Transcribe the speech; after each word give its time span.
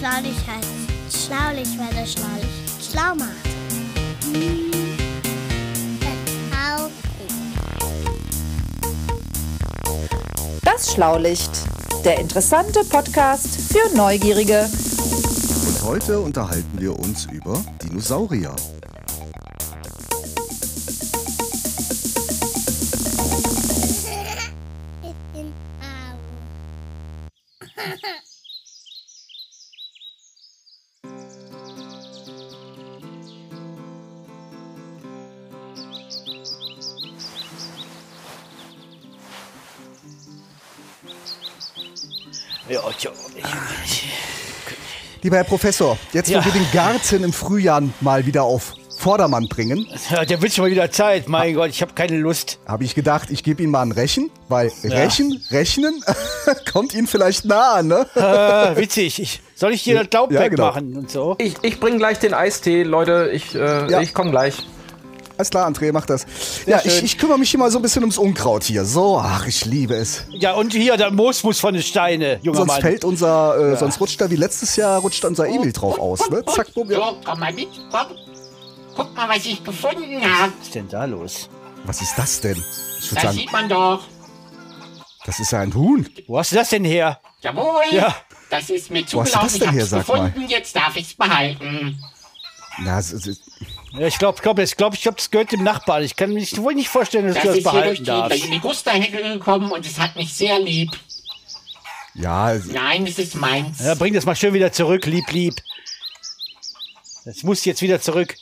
Schlaulich 0.00 0.38
heißt 0.46 1.26
Schlaulich, 1.26 1.68
weil 1.78 1.94
er 1.94 2.06
schlaulich 2.06 2.48
schlau 2.80 3.14
macht. 3.16 3.36
Das 10.62 10.90
Schlaulicht, 10.94 11.50
der 12.02 12.18
interessante 12.18 12.82
Podcast 12.84 13.60
für 13.60 13.94
Neugierige. 13.94 14.70
Und 15.66 15.82
heute 15.84 16.18
unterhalten 16.20 16.80
wir 16.80 16.98
uns 16.98 17.26
über 17.26 17.62
Dinosaurier. 17.82 18.56
Ja, 42.70 42.80
tja, 42.96 43.10
Lieber 45.22 45.36
Herr 45.36 45.44
Professor, 45.44 45.98
jetzt 46.12 46.30
Ja. 46.30 46.40
wo 46.40 46.44
wir 46.44 46.52
den 46.52 46.66
Garten 46.72 47.24
im 47.24 47.32
Frühjahr 47.32 47.82
mal 48.00 48.24
wieder 48.26 48.44
auf 48.44 48.74
Vordermann 48.96 49.48
bringen, 49.48 49.86
ja, 50.10 50.24
der 50.24 50.40
wünscht 50.40 50.58
mal 50.58 50.70
wieder 50.70 50.90
Zeit. 50.90 51.26
Mein 51.28 51.54
Gott, 51.54 51.70
ich 51.70 51.82
habe 51.82 51.94
keine 51.94 52.18
Lust. 52.18 52.58
habe 52.66 52.84
ich 52.84 52.94
gedacht, 52.94 53.30
ich 53.30 53.42
gebe 53.42 53.62
Ihnen 53.62 53.72
mal 53.72 53.82
ein 53.82 53.92
Rechen, 53.92 54.30
weil 54.48 54.70
Ja. 54.82 54.90
Rechen, 54.98 55.42
Rechnen 55.50 56.04
kommt 56.72 56.94
Ihnen 56.94 57.06
vielleicht 57.06 57.44
nahe, 57.44 57.82
ne? 57.82 58.06
Äh, 58.14 58.76
witzig. 58.76 59.20
Ich, 59.20 59.40
soll 59.54 59.72
ich 59.72 59.82
dir 59.84 59.98
das 60.02 60.08
Laub 60.12 60.30
Ja, 60.30 60.46
genau. 60.48 60.66
wegmachen 60.68 60.96
und 60.96 61.10
so? 61.10 61.34
Ich, 61.38 61.54
ich 61.62 61.80
bring 61.80 61.98
gleich 61.98 62.18
den 62.18 62.34
Eistee, 62.34 62.82
Leute. 62.82 63.30
Ich, 63.32 63.54
äh, 63.54 63.90
Ja. 63.90 64.00
ich 64.00 64.14
komme 64.14 64.30
gleich. 64.30 64.66
Alles 65.40 65.48
klar, 65.48 65.66
André, 65.66 65.90
mach 65.90 66.04
das. 66.04 66.26
ja, 66.66 66.82
ich, 66.84 67.02
ich 67.02 67.16
kümmere 67.16 67.38
mich 67.38 67.50
hier 67.50 67.58
mal 67.58 67.70
so 67.70 67.78
ein 67.78 67.82
bisschen 67.82 68.02
ums 68.02 68.18
Unkraut 68.18 68.62
hier. 68.62 68.84
So, 68.84 69.16
ach, 69.18 69.46
ich 69.46 69.64
liebe 69.64 69.94
es. 69.94 70.24
Ja, 70.28 70.52
und 70.52 70.74
hier, 70.74 70.98
der 70.98 71.10
Moos 71.10 71.42
muss 71.44 71.58
von 71.58 71.72
den 71.72 71.82
Steine, 71.82 72.38
junger 72.42 72.58
Sonst 72.58 72.68
Mann. 72.72 72.80
fällt 72.82 73.04
unser, 73.06 73.72
äh, 73.72 73.76
sonst 73.78 73.98
rutscht 74.02 74.20
da 74.20 74.30
wie 74.30 74.36
letztes 74.36 74.76
Jahr, 74.76 75.00
rutscht 75.00 75.24
unser 75.24 75.46
Emil 75.48 75.72
drauf 75.72 75.98
aus, 75.98 76.28
ne? 76.28 76.44
Zack, 76.44 76.74
bumm, 76.74 76.90
ja. 76.90 76.98
So, 76.98 77.16
komm 77.24 77.40
mal 77.40 77.54
mit, 77.54 77.68
komm. 77.90 78.08
Guck 78.94 79.16
mal, 79.16 79.30
was 79.30 79.46
ich 79.46 79.64
gefunden 79.64 80.20
habe. 80.22 80.52
Was 80.58 80.66
ist 80.66 80.74
denn 80.74 80.88
da 80.90 81.06
los? 81.06 81.48
Was 81.84 82.02
ist 82.02 82.12
das 82.18 82.38
denn? 82.42 82.62
Ich 83.00 83.08
Das 83.08 83.22
sagen, 83.22 83.38
sieht 83.38 83.50
man 83.50 83.66
doch. 83.66 84.02
das 85.24 85.40
ist 85.40 85.52
ja 85.52 85.60
ein 85.60 85.72
Huhn. 85.74 86.06
Wo 86.26 86.38
hast 86.38 86.52
du 86.52 86.56
das 86.56 86.68
denn 86.68 86.84
her? 86.84 87.18
Jawohl. 87.40 87.80
Ja. 87.92 88.14
Das 88.50 88.68
ist 88.68 88.90
mir 88.90 89.04
Wo 89.12 89.22
hast 89.22 89.34
du 89.34 89.38
das 89.38 89.52
zugelaufen. 89.54 89.54
Ich 89.54 89.60
denn 89.60 89.72
her, 89.72 89.80
hab's 89.80 89.90
sag 89.90 90.08
mal? 90.08 90.26
gefunden. 90.26 90.50
Jetzt 90.50 90.76
darf 90.76 90.96
ich's 90.96 91.14
behalten. 91.14 91.98
Na, 92.82 92.98
es, 92.98 93.12
es, 93.12 93.40
Ja, 93.92 94.06
ich 94.06 94.18
glaube, 94.18 94.40
glaub, 94.40 94.58
ich 94.58 94.76
glaube, 94.76 94.94
ich 94.94 95.02
glaub, 95.02 95.16
das 95.16 95.30
gehört 95.30 95.50
dem 95.52 95.64
Nachbarn. 95.64 96.02
Ich 96.04 96.14
kann 96.16 96.30
mir 96.30 96.38
nicht, 96.40 96.56
wohl 96.58 96.74
nicht 96.74 96.88
vorstellen, 96.88 97.26
dass 97.26 97.34
Das 97.34 97.42
du 97.42 97.48
das 97.48 97.56
ist 97.58 97.62
hier 97.70 97.72
durch 97.72 97.82
behalten 97.82 98.04
die, 98.04 98.10
darfst. 98.10 98.30
durch 98.42 98.50
die 98.50 98.60
Gusterhecke 98.60 99.22
gekommen 99.34 99.70
und 99.72 99.84
es 99.84 99.98
hat 99.98 100.14
mich 100.16 100.32
sehr 100.32 100.58
lieb. 100.60 100.90
ja, 102.14 102.52
es- 102.52 102.66
Nein, 102.66 103.06
es 103.06 103.18
ist 103.18 103.34
meins. 103.34 103.80
Ja, 103.80 103.94
bring 103.94 104.14
das 104.14 104.24
mal 104.26 104.36
schön 104.36 104.54
wieder 104.54 104.72
zurück, 104.72 105.06
lieb, 105.06 105.30
lieb. 105.32 105.54
Das 107.24 107.42
muss 107.42 107.64
jetzt 107.64 107.82
wieder 107.82 108.00
zurück. 108.00 108.34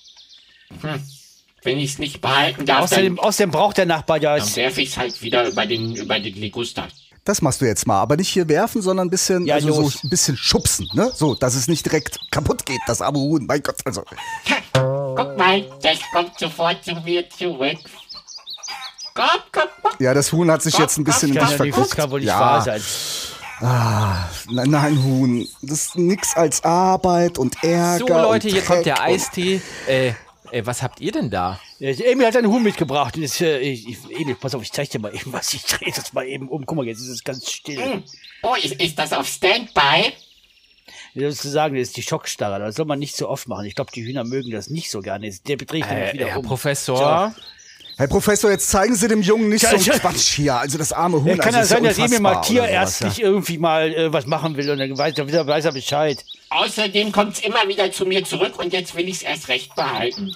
Wenn 1.63 1.79
ich's 1.79 1.99
nicht 1.99 2.21
behalten 2.21 2.65
darf, 2.67 2.83
Außerdem, 2.85 3.17
dann, 3.17 3.25
außerdem 3.25 3.51
braucht 3.51 3.79
der 3.79 3.87
Nachbar 3.87 4.21
ja. 4.23 4.39
dann 4.39 4.57
werfe 4.57 4.83
ich's 4.83 4.97
halt 4.97 5.21
wieder 5.23 5.49
über 5.49 5.67
den, 5.67 5.97
über 5.97 6.21
den 6.21 6.35
Liguster. 6.35 6.87
das 7.25 7.43
machst 7.43 7.61
du 7.61 7.65
jetzt 7.67 7.87
mal. 7.87 8.01
Aber 8.01 8.17
nicht 8.17 8.29
hier 8.29 8.49
werfen, 8.49 8.81
sondern 8.81 9.09
ein 9.09 9.11
bisschen, 9.11 9.45
Ja, 9.47 9.57
also 9.57 9.89
so 9.89 9.99
ein 10.05 10.11
bisschen 10.11 10.37
schubsen, 10.37 10.89
ne? 10.93 11.11
So, 11.15 11.35
dass 11.35 11.55
es 11.55 11.67
nicht 11.69 11.85
direkt 11.85 12.19
kaputt 12.31 12.65
geht, 12.65 12.81
das 12.87 13.01
arme 13.03 13.19
Huhn. 13.19 13.45
Mein 13.47 13.63
Gott, 13.63 13.77
also. 13.85 14.05
Guck 15.17 15.37
mal, 15.37 15.65
das 15.83 15.99
kommt 16.13 16.39
sofort 16.39 16.85
zu 16.85 16.95
mir 16.97 17.29
zurück. 17.31 17.79
Komm, 19.15 19.27
komm, 19.53 19.69
komm. 19.83 19.93
Ja, 19.99 20.15
das 20.15 20.33
Huhn 20.33 20.51
hat 20.51 20.63
sich 20.63 20.79
jetzt 20.79 20.97
ein 20.97 21.05
bisschen 21.05 21.31
in 21.31 21.37
Kann 21.37 21.49
dich 21.49 21.59
ja 21.59 21.65
nicht, 21.65 21.77
das 21.77 21.77
verguckt. 21.77 21.97
kann 21.97 22.11
wohl 22.11 22.21
nicht 22.21 22.29
ja, 22.29 22.41
wahr 22.41 22.63
sein. 22.63 22.83
Nein, 24.51 24.71
nein, 24.71 25.03
Huhn. 25.03 25.49
Das 25.63 25.87
ist 25.87 25.97
nix 25.97 26.37
als 26.37 26.63
Arbeit 26.63 27.39
und 27.39 27.63
Ärger. 27.65 27.99
So, 27.99 28.07
Leute, 28.07 28.47
und 28.47 28.53
hier 28.53 28.63
kommt 28.63 28.87
der 28.87 29.03
Eistee. 29.03 29.61
Äh, 29.89 30.13
äh, 30.53 30.65
was 30.65 30.83
habt 30.83 31.01
ihr 31.01 31.13
denn 31.13 31.31
da? 31.31 31.59
Ja, 31.79 31.91
Emil 31.91 32.27
hat 32.27 32.37
einen 32.37 32.49
Huhn 32.49 32.63
mitgebracht. 32.63 33.17
Und 33.17 33.23
jetzt, 33.23 33.41
äh, 33.41 33.59
ich, 33.59 33.89
ich, 33.89 34.21
Emil, 34.21 34.37
pass 34.37 34.55
auf, 34.55 34.63
ich 34.63 34.73
zeig 34.73 34.89
dir 34.91 35.01
mal 35.01 35.15
eben 35.15 35.33
was. 35.33 35.53
Ich 35.53 35.65
drehe 35.65 35.93
das 35.93 36.13
mal 36.13 36.27
eben 36.27 36.49
um. 36.49 36.65
Guck 36.65 36.77
mal, 36.77 36.87
jetzt 36.87 37.01
ist 37.01 37.09
es 37.09 37.25
ganz 37.25 37.51
still. 37.51 38.03
Oh, 38.43 38.55
ist, 38.55 38.81
ist 38.81 38.99
das 38.99 39.13
auf 39.13 39.27
Standby? 39.27 40.13
Sozusagen, 41.15 41.75
das 41.77 41.89
ist 41.89 41.97
die 41.97 42.03
Schockstarre. 42.03 42.59
Das 42.59 42.77
soll 42.77 42.87
man 42.87 42.99
nicht 42.99 43.17
so 43.17 43.29
oft 43.29 43.49
machen. 43.49 43.65
Ich 43.67 43.75
glaube, 43.75 43.91
die 43.95 44.03
Hühner 44.05 44.25
mögen 44.25 44.51
das 44.51 44.71
nicht 44.71 44.91
so 44.91 45.01
gerne. 45.01 45.31
Der 45.47 45.57
ich 45.61 45.71
nämlich 45.71 45.91
Äh, 45.91 46.13
wieder 46.15 46.27
Herr 46.27 46.39
um. 46.39 46.45
Professor. 46.45 47.35
Herr 47.97 48.07
Professor, 48.07 48.49
jetzt 48.51 48.71
zeigen 48.71 48.95
Sie 48.95 49.09
dem 49.09 49.23
Jungen 49.23 49.49
nicht 49.49 49.63
Ja, 49.63 49.71
so 49.71 49.77
einen 49.77 49.85
ich- 49.85 50.01
Quatsch 50.01 50.35
hier. 50.37 50.55
Also 50.55 50.79
das 50.79 50.93
arme 50.93 51.19
Huhn. 51.19 51.27
Ja, 51.27 51.37
kann 51.37 51.47
also 51.55 51.57
ja 51.57 51.63
ist 51.63 51.69
sein, 51.71 51.83
dass 51.83 51.99
Emil 51.99 52.21
mal 52.21 52.37
unfassbar 52.37 52.53
oder 52.53 52.69
sowas, 52.69 52.99
tierärztlich 52.99 53.21
irgendwie 53.25 53.59
mal 53.59 53.93
äh, 53.93 54.13
was 54.13 54.27
machen 54.27 54.57
will 54.57 54.71
und 54.71 54.79
dann 54.79 54.97
weiß 54.97 55.19
er, 55.19 55.27
wieder 55.27 55.45
weiß 55.47 55.65
er 55.65 55.73
Bescheid. 55.73 56.25
Außerdem 56.51 57.11
kommt's 57.11 57.41
immer 57.41 57.67
wieder 57.67 57.91
zu 57.91 58.07
mir 58.07 58.25
zurück 58.25 58.57
und 58.59 58.73
jetzt 58.73 58.95
will 58.95 59.09
ich's 59.09 59.23
erst 59.23 59.49
recht 59.49 59.75
behalten. 59.75 60.33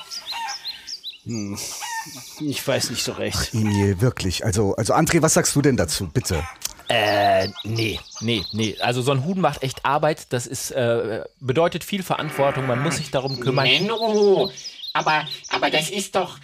Ich 2.41 2.67
weiß 2.67 2.91
nicht 2.91 3.05
so 3.05 3.13
recht. 3.13 3.55
Ja. 3.55 3.61
Emil, 3.61 4.01
wirklich. 4.01 4.45
Also, 4.45 4.75
also 4.75 4.93
André, 4.95 5.23
was 5.23 5.35
sagst 5.35 5.55
du 5.55 5.63
denn 5.63 5.77
dazu? 5.77 6.09
Bitte. 6.09 6.43
Äh, 6.89 7.49
nee, 7.65 7.99
nee, 8.21 8.45
nee. 8.53 8.77
Also 8.81 9.03
so 9.03 9.13
ein 9.13 9.25
Huhn 9.25 9.41
macht 9.41 9.63
echt 9.63 9.85
Arbeit. 9.85 10.33
Das 10.33 10.47
ist, 10.47 10.71
äh, 10.71 11.25
bedeutet 11.41 11.85
viel 11.85 12.03
Verantwortung. 12.03 12.67
Man 12.67 12.83
muss 12.83 12.97
sich 12.97 13.11
darum 13.11 13.41
kümmern. 13.41 13.65
Menno, 13.65 14.51
aber, 14.93 15.27
aber 15.51 15.71
das 15.71 15.91
ist 15.91 16.15
doch. 16.15 16.39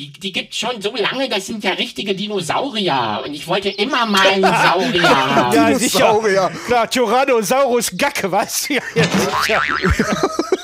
Die, 0.00 0.10
die 0.10 0.32
gibt's 0.32 0.56
schon 0.56 0.80
so 0.80 0.96
lange, 0.96 1.28
das 1.28 1.46
sind 1.46 1.62
ja 1.62 1.72
richtige 1.72 2.14
Dinosaurier. 2.14 3.22
Und 3.22 3.34
ich 3.34 3.46
wollte 3.46 3.68
immer 3.68 4.06
mal 4.06 4.26
einen 4.28 4.42
Saurier 4.42 5.10
haben. 5.10 5.54
Ja, 5.54 5.66
Dinosaurier. 5.66 6.48
sicher. 6.48 6.64
Klar, 6.66 6.88
Tyrannosaurus 6.90 7.90
Gacke, 7.98 8.32
was? 8.32 8.66
Ja, 8.68 8.80
ja. 8.94 9.04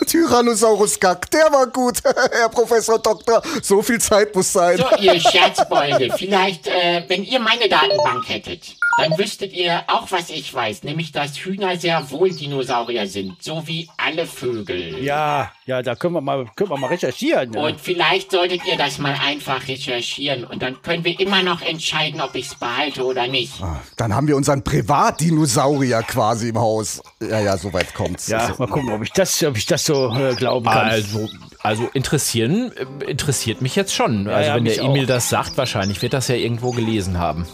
Tyrannosaurus 0.07 0.99
Gack, 0.99 1.31
der 1.31 1.53
war 1.53 1.67
gut, 1.67 1.99
Herr 2.33 2.49
Professor 2.49 2.99
Doktor. 2.99 3.43
So 3.61 3.83
viel 3.83 4.01
Zeit 4.01 4.35
muss 4.35 4.51
sein. 4.51 4.79
So, 4.79 4.87
ihr 5.01 5.21
Scherzbeute, 5.21 6.15
vielleicht, 6.17 6.67
äh, 6.69 7.05
wenn 7.07 7.23
ihr 7.23 7.39
meine 7.39 7.69
Datenbank 7.69 8.27
hättet, 8.29 8.63
dann 8.97 9.19
wüsstet 9.19 9.53
ihr 9.53 9.85
auch, 9.89 10.11
was 10.11 10.31
ich 10.31 10.53
weiß, 10.53 10.83
nämlich, 10.85 11.13
dass 11.13 11.37
Hühner 11.37 11.77
sehr 11.77 12.11
wohl 12.11 12.31
Dinosaurier 12.31 13.07
sind, 13.07 13.43
so 13.43 13.67
wie 13.67 13.89
alle 13.97 14.27
Vögel. 14.27 15.03
ja, 15.03 15.53
ja, 15.67 15.83
da 15.83 15.95
können 15.95 16.15
wir 16.15 16.21
mal, 16.21 16.47
können 16.55 16.71
wir 16.71 16.79
mal 16.79 16.89
recherchieren. 16.89 17.51
Ne? 17.51 17.61
Und 17.61 17.81
vielleicht 17.81 18.31
solltet 18.31 18.65
ihr 18.67 18.77
das 18.77 18.99
mal 18.99 19.17
einfach 19.25 19.67
recherchieren 19.69 20.45
und 20.45 20.63
dann 20.63 20.81
können 20.83 21.05
wir 21.05 21.19
immer 21.19 21.43
noch 21.43 21.61
entscheiden, 21.61 22.21
ob 22.21 22.35
ich's 22.35 22.55
behalte 22.55 23.05
oder 23.05 23.27
nicht. 23.27 23.55
Dann 23.97 24.15
haben 24.15 24.29
wir 24.29 24.37
unseren 24.37 24.63
Privatdinosaurier 24.63 26.03
quasi 26.03 26.51
im 26.51 26.59
Haus. 26.59 27.03
Ja, 27.21 27.41
ja, 27.41 27.57
soweit 27.57 27.95
kommt's. 27.95 28.29
ja, 28.29 28.55
mal 28.59 28.69
gucken, 28.69 28.93
ob 28.93 29.03
ich 29.03 29.13
das, 29.13 29.43
ob 29.43 29.57
ich 29.57 29.67
das 29.67 29.85
so 29.85 30.15
äh, 30.15 30.35
glauben 30.35 30.67
kann. 30.67 30.89
Also, 30.89 31.29
also 31.63 31.89
interessieren, 31.93 32.73
äh, 32.73 33.05
interessiert 33.11 33.61
mich 33.61 33.77
jetzt 33.77 33.95
schon. 33.95 34.29
also 34.29 34.49
ja, 34.49 34.57
wenn 34.57 34.63
mich 34.63 34.77
der 34.77 34.85
Emil 34.85 35.05
auch. 35.05 35.09
das 35.09 35.29
sagt, 35.29 35.57
wahrscheinlich 35.59 36.01
wird 36.03 36.13
das 36.13 36.29
ja 36.29 36.37
irgendwo 36.37 36.71
gelesen 36.71 37.19
haben. 37.19 37.47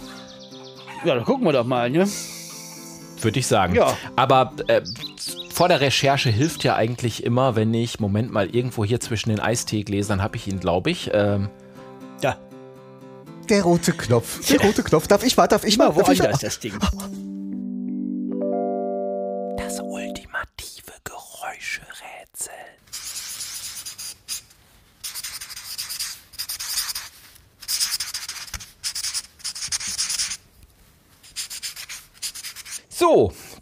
Ja, 1.05 1.15
dann 1.15 1.25
gucken 1.25 1.45
wir 1.45 1.53
doch 1.53 1.67
mal, 1.67 1.91
ne? 1.91 2.09
Würde 3.21 3.39
ich 3.39 3.47
sagen. 3.47 3.75
Ja. 3.75 3.97
Aber 4.17 4.53
äh, 4.69 4.83
vor 5.53 5.69
der 5.69 5.81
Recherche 5.81 6.31
hilft 6.31 6.65
ja 6.65 6.75
eigentlich 6.77 7.25
immer, 7.25 7.57
wenn 7.57 7.73
ich, 7.75 8.01
Moment 8.01 8.33
mal, 8.33 8.49
irgendwo 8.55 8.85
hier 8.85 9.01
zwischen 9.01 9.31
den 9.31 9.41
Eisteegläsern 9.41 10.23
habe 10.23 10.37
ich 10.37 10.49
ihn, 10.49 10.61
glaube 10.61 10.91
ich. 10.91 11.11
Ähm, 11.13 11.49
Ja, 12.23 12.37
Der 13.49 13.63
rote 13.63 13.93
Knopf. 13.93 14.47
Der 14.49 14.61
rote 14.61 14.83
Knopf. 14.83 15.07
Darf 15.09 15.25
ich 15.25 15.37
mal? 15.37 15.47
Darf 15.47 15.65
ich 15.65 15.77
mal? 15.79 15.93
Darf 15.93 16.09
ich 16.11 16.21
woanders 16.21 16.41
das 16.41 16.59
Ding. 16.61 16.73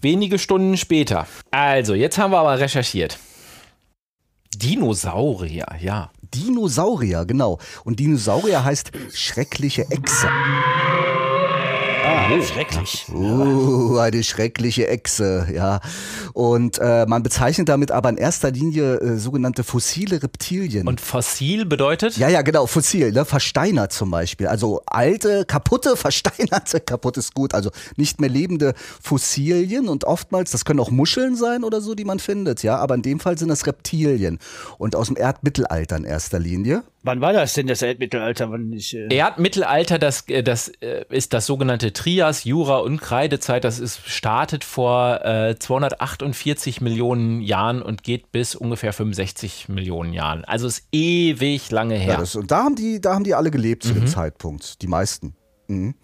Wenige 0.01 0.39
Stunden 0.39 0.77
später. 0.77 1.27
Also, 1.51 1.95
jetzt 1.95 2.19
haben 2.19 2.33
wir 2.33 2.39
aber 2.39 2.59
recherchiert. 2.59 3.19
Dinosaurier, 4.57 5.67
ja. 5.81 6.11
Dinosaurier, 6.35 7.25
genau. 7.25 7.59
Und 7.85 7.99
Dinosaurier 7.99 8.65
heißt 8.65 8.93
schreckliche 9.13 9.87
Echse. 9.91 10.29
Schrecklich. 12.43 13.07
Uh, 13.13 13.99
eine 13.99 14.23
schreckliche 14.23 14.87
Echse, 14.89 15.49
ja. 15.53 15.81
Und 16.33 16.79
äh, 16.79 17.05
man 17.07 17.23
bezeichnet 17.23 17.69
damit 17.69 17.91
aber 17.91 18.09
in 18.09 18.17
erster 18.17 18.51
Linie 18.51 18.95
äh, 19.01 19.19
sogenannte 19.19 19.65
fossile 19.65 20.23
Reptilien. 20.23 20.87
Und 20.87 21.01
fossil 21.01 21.67
bedeutet? 21.67 22.17
ja, 22.17 22.29
ja, 22.29 22.43
genau, 22.43 22.67
fossil, 22.67 23.13
ne? 23.13 23.25
versteinert 23.25 23.93
zum 23.93 24.11
Beispiel. 24.11 24.47
Also 24.47 24.83
alte, 24.87 25.45
kaputte, 25.45 25.97
versteinerte, 25.97 26.81
kaputt 26.81 27.17
ist 27.17 27.35
gut, 27.35 27.53
also 27.53 27.71
nicht 27.97 28.21
mehr 28.21 28.31
lebende 28.31 28.75
Fossilien 29.03 29.89
und 29.89 30.05
oftmals, 30.05 30.53
das 30.53 30.65
können 30.65 30.81
auch 30.81 30.91
Muscheln 30.91 31.35
sein 31.37 31.65
oder 31.65 31.81
so, 31.81 31.95
die 31.95 32.05
man 32.05 32.21
findet, 32.21 32.63
ja, 32.63 32.77
aber 32.77 32.95
in 32.95 33.03
dem 33.03 33.21
Fall 33.21 33.39
sind 33.39 33.49
das 33.49 33.67
Reptilien 33.67 34.39
und 34.79 34.95
aus 34.95 35.09
dem 35.09 35.17
Erdmittelalter 35.17 35.97
in 35.97 36.05
erster 36.05 36.39
Linie. 36.39 36.85
Wann 37.03 37.21
war 37.23 37.33
das 37.33 37.55
denn, 37.55 37.67
das 37.67 37.81
Erdmittelalter? 37.81 38.51
Wann 38.51 38.73
ich, 38.73 38.95
äh, 38.95 39.09
Erdmittelalter, 39.15 39.99
das, 39.99 40.29
äh, 40.29 40.43
das 40.43 40.69
äh, 40.81 41.05
ist 41.09 41.33
das 41.33 41.47
sogenannte 41.47 41.93
Trias, 41.95 42.45
Jura 42.45 42.79
und 42.79 43.01
Kreidezeit. 43.01 43.65
Das 43.65 43.79
ist 43.79 44.07
startet 44.07 44.65
vor 44.65 45.25
äh, 45.25 45.57
248 45.59 46.81
Millionen 46.81 47.41
Jahren 47.41 47.81
und 47.83 48.03
geht 48.03 48.33
bis 48.33 48.55
ungefähr 48.55 48.93
65 48.93 49.69
Millionen 49.69 50.13
Jahren. 50.13 50.45
Also 50.45 50.67
ist 50.67 50.87
ewig 50.93 51.71
lange 51.71 51.95
Ja. 51.95 52.01
her. 52.01 52.17
das, 52.19 52.37
und 52.37 52.51
da 52.51 52.65
haben, 52.65 52.77
die, 52.77 53.01
da 53.01 53.15
haben 53.15 53.25
die 53.25 53.35
alle 53.35 53.51
gelebt 53.51 53.83
zu 53.85 53.95
dem 53.95 54.07
Zeitpunkt, 54.07 54.83
die 54.83 54.87
meisten. 54.87 55.35
Mhm. 55.69 55.95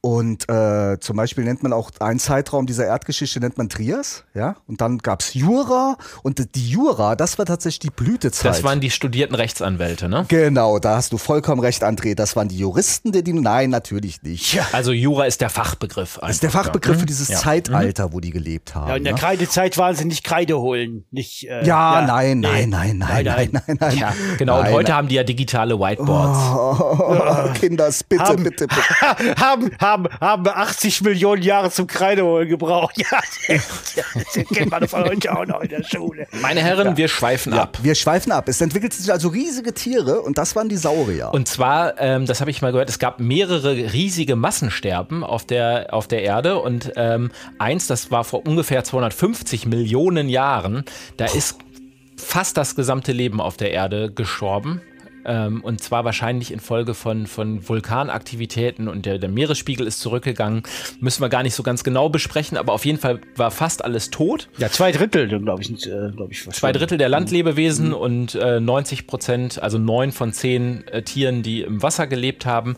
Und 0.00 0.48
äh, 0.48 1.00
zum 1.00 1.16
Beispiel 1.16 1.42
nennt 1.42 1.64
man 1.64 1.72
auch 1.72 1.90
einen 1.98 2.20
Zeitraum 2.20 2.66
dieser 2.66 2.86
Erdgeschichte 2.86 3.40
nennt 3.40 3.58
man 3.58 3.68
Trias, 3.68 4.22
ja. 4.32 4.54
Und 4.68 4.80
dann 4.80 4.98
gab's 4.98 5.34
Jura 5.34 5.96
und 6.22 6.54
die 6.54 6.68
Jura, 6.70 7.16
das 7.16 7.36
war 7.36 7.46
tatsächlich 7.46 7.80
die 7.80 7.90
Blütezeit. 7.90 8.48
das 8.52 8.62
waren 8.62 8.80
die 8.80 8.90
studierten 8.90 9.34
Rechtsanwälte, 9.34 10.08
ne? 10.08 10.24
genau, 10.28 10.78
da 10.78 10.96
hast 10.96 11.12
du 11.12 11.18
vollkommen 11.18 11.60
recht, 11.60 11.82
André. 11.82 12.14
Das 12.14 12.36
waren 12.36 12.46
die 12.48 12.58
Juristen, 12.58 13.10
der 13.10 13.22
die. 13.22 13.32
Nein, 13.32 13.70
natürlich 13.70 14.22
nicht. 14.22 14.54
Ja. 14.54 14.66
Also 14.72 14.92
Jura 14.92 15.24
ist 15.26 15.40
der 15.40 15.50
Fachbegriff. 15.50 16.18
Das 16.20 16.30
ist 16.30 16.42
der 16.44 16.50
Fachbegriff 16.50 17.00
für 17.00 17.06
dieses 17.06 17.28
Ja. 17.28 17.38
Zeitalter, 17.38 18.12
wo 18.12 18.20
die 18.20 18.30
gelebt 18.30 18.76
haben. 18.76 18.88
ja, 18.88 18.96
in 18.96 19.04
der 19.04 19.14
ne? 19.14 19.18
Kreidezeit 19.18 19.76
waren 19.78 19.96
sie 19.96 20.04
nicht 20.04 20.22
Kreide 20.22 20.58
holen. 20.60 21.06
Nicht, 21.10 21.48
äh, 21.48 21.64
ja, 21.66 22.02
nein, 22.06 22.38
nee. 22.38 22.66
nein, 22.66 22.70
nein, 22.70 22.98
nein, 22.98 23.24
nein, 23.24 23.50
nein, 23.52 23.76
nein. 23.80 23.98
Ja, 23.98 24.14
genau. 24.38 24.60
Nein, 24.60 24.68
und 24.68 24.74
heute 24.74 24.94
haben 24.94 25.08
die 25.08 25.16
ja 25.16 25.24
digitale 25.24 25.78
Whiteboards. 25.78 26.38
Oh, 26.54 27.52
Kinders, 27.60 28.04
bitte, 28.04 28.22
Haben- 28.22 28.44
bitte, 28.44 28.66
bitte. 28.68 28.82
haben, 29.40 29.70
haben, 29.80 29.87
haben 30.20 30.48
80 30.48 31.02
Millionen 31.02 31.42
Jahre 31.42 31.70
zum 31.70 31.86
Kreideholen 31.86 32.48
gebraucht. 32.48 32.96
Ja, 33.08 34.04
das 34.14 34.46
kennt 34.54 34.70
man 34.70 34.86
von 34.86 35.04
heute 35.04 35.36
auch 35.36 35.46
noch 35.46 35.60
in 35.60 35.68
der 35.68 35.82
Schule. 35.82 36.26
Meine 36.42 36.60
Herren, 36.60 36.96
wir 36.96 37.08
schweifen 37.08 37.52
ab. 37.52 37.78
Wir 37.82 37.94
schweifen 37.94 38.32
ab. 38.32 38.48
Es 38.48 38.60
entwickelten 38.60 39.00
sich 39.00 39.10
also 39.10 39.28
riesige 39.28 39.72
Tiere 39.72 40.20
und 40.20 40.38
das 40.38 40.54
waren 40.54 40.68
die 40.68 40.76
Saurier. 40.76 41.30
Und 41.32 41.48
zwar, 41.48 41.98
ähm, 41.98 42.26
das 42.26 42.40
habe 42.40 42.50
ich 42.50 42.60
mal 42.60 42.72
gehört, 42.72 42.90
es 42.90 42.98
gab 42.98 43.20
mehrere 43.20 43.92
riesige 43.92 44.36
Massensterben 44.36 45.24
auf 45.24 45.46
der, 45.46 45.88
auf 45.90 46.06
der 46.06 46.22
Erde 46.22 46.60
und 46.60 46.92
ähm, 46.96 47.30
eins, 47.58 47.86
das 47.86 48.10
war 48.10 48.24
vor 48.24 48.46
ungefähr 48.46 48.84
250 48.84 49.66
Millionen 49.66 50.28
Jahren, 50.28 50.84
da 51.16 51.26
ist 51.26 51.58
fast 52.16 52.56
das 52.56 52.74
gesamte 52.74 53.12
Leben 53.12 53.40
auf 53.40 53.56
der 53.56 53.70
Erde 53.70 54.12
gestorben. 54.12 54.82
Ähm, 55.24 55.62
und 55.62 55.82
zwar 55.82 56.04
wahrscheinlich 56.04 56.52
infolge 56.52 56.94
von, 56.94 57.26
von 57.26 57.68
Vulkanaktivitäten 57.68 58.88
und 58.88 59.06
der, 59.06 59.18
der 59.18 59.28
Meeresspiegel 59.28 59.86
ist 59.86 60.00
zurückgegangen. 60.00 60.62
Müssen 61.00 61.22
wir 61.22 61.28
gar 61.28 61.42
nicht 61.42 61.54
so 61.54 61.62
ganz 61.62 61.84
genau 61.84 62.08
besprechen, 62.08 62.56
aber 62.56 62.72
auf 62.72 62.84
jeden 62.84 62.98
Fall 62.98 63.20
war 63.36 63.50
fast 63.50 63.84
alles 63.84 64.10
tot. 64.10 64.48
Ja, 64.58 64.70
zwei 64.70 64.92
Drittel, 64.92 65.28
glaube 65.28 65.62
ich, 65.62 65.70
äh, 65.86 66.10
glaube 66.14 66.32
ich, 66.32 66.48
Zwei 66.50 66.72
Drittel 66.72 66.98
der 66.98 67.08
Landlebewesen 67.08 67.92
und 67.92 68.34
äh, 68.34 68.60
90 68.60 69.06
Prozent, 69.06 69.62
also 69.62 69.78
neun 69.78 70.12
von 70.12 70.32
zehn 70.32 70.86
äh, 70.88 71.02
Tieren, 71.02 71.42
die 71.42 71.62
im 71.62 71.82
Wasser 71.82 72.06
gelebt 72.06 72.46
haben. 72.46 72.76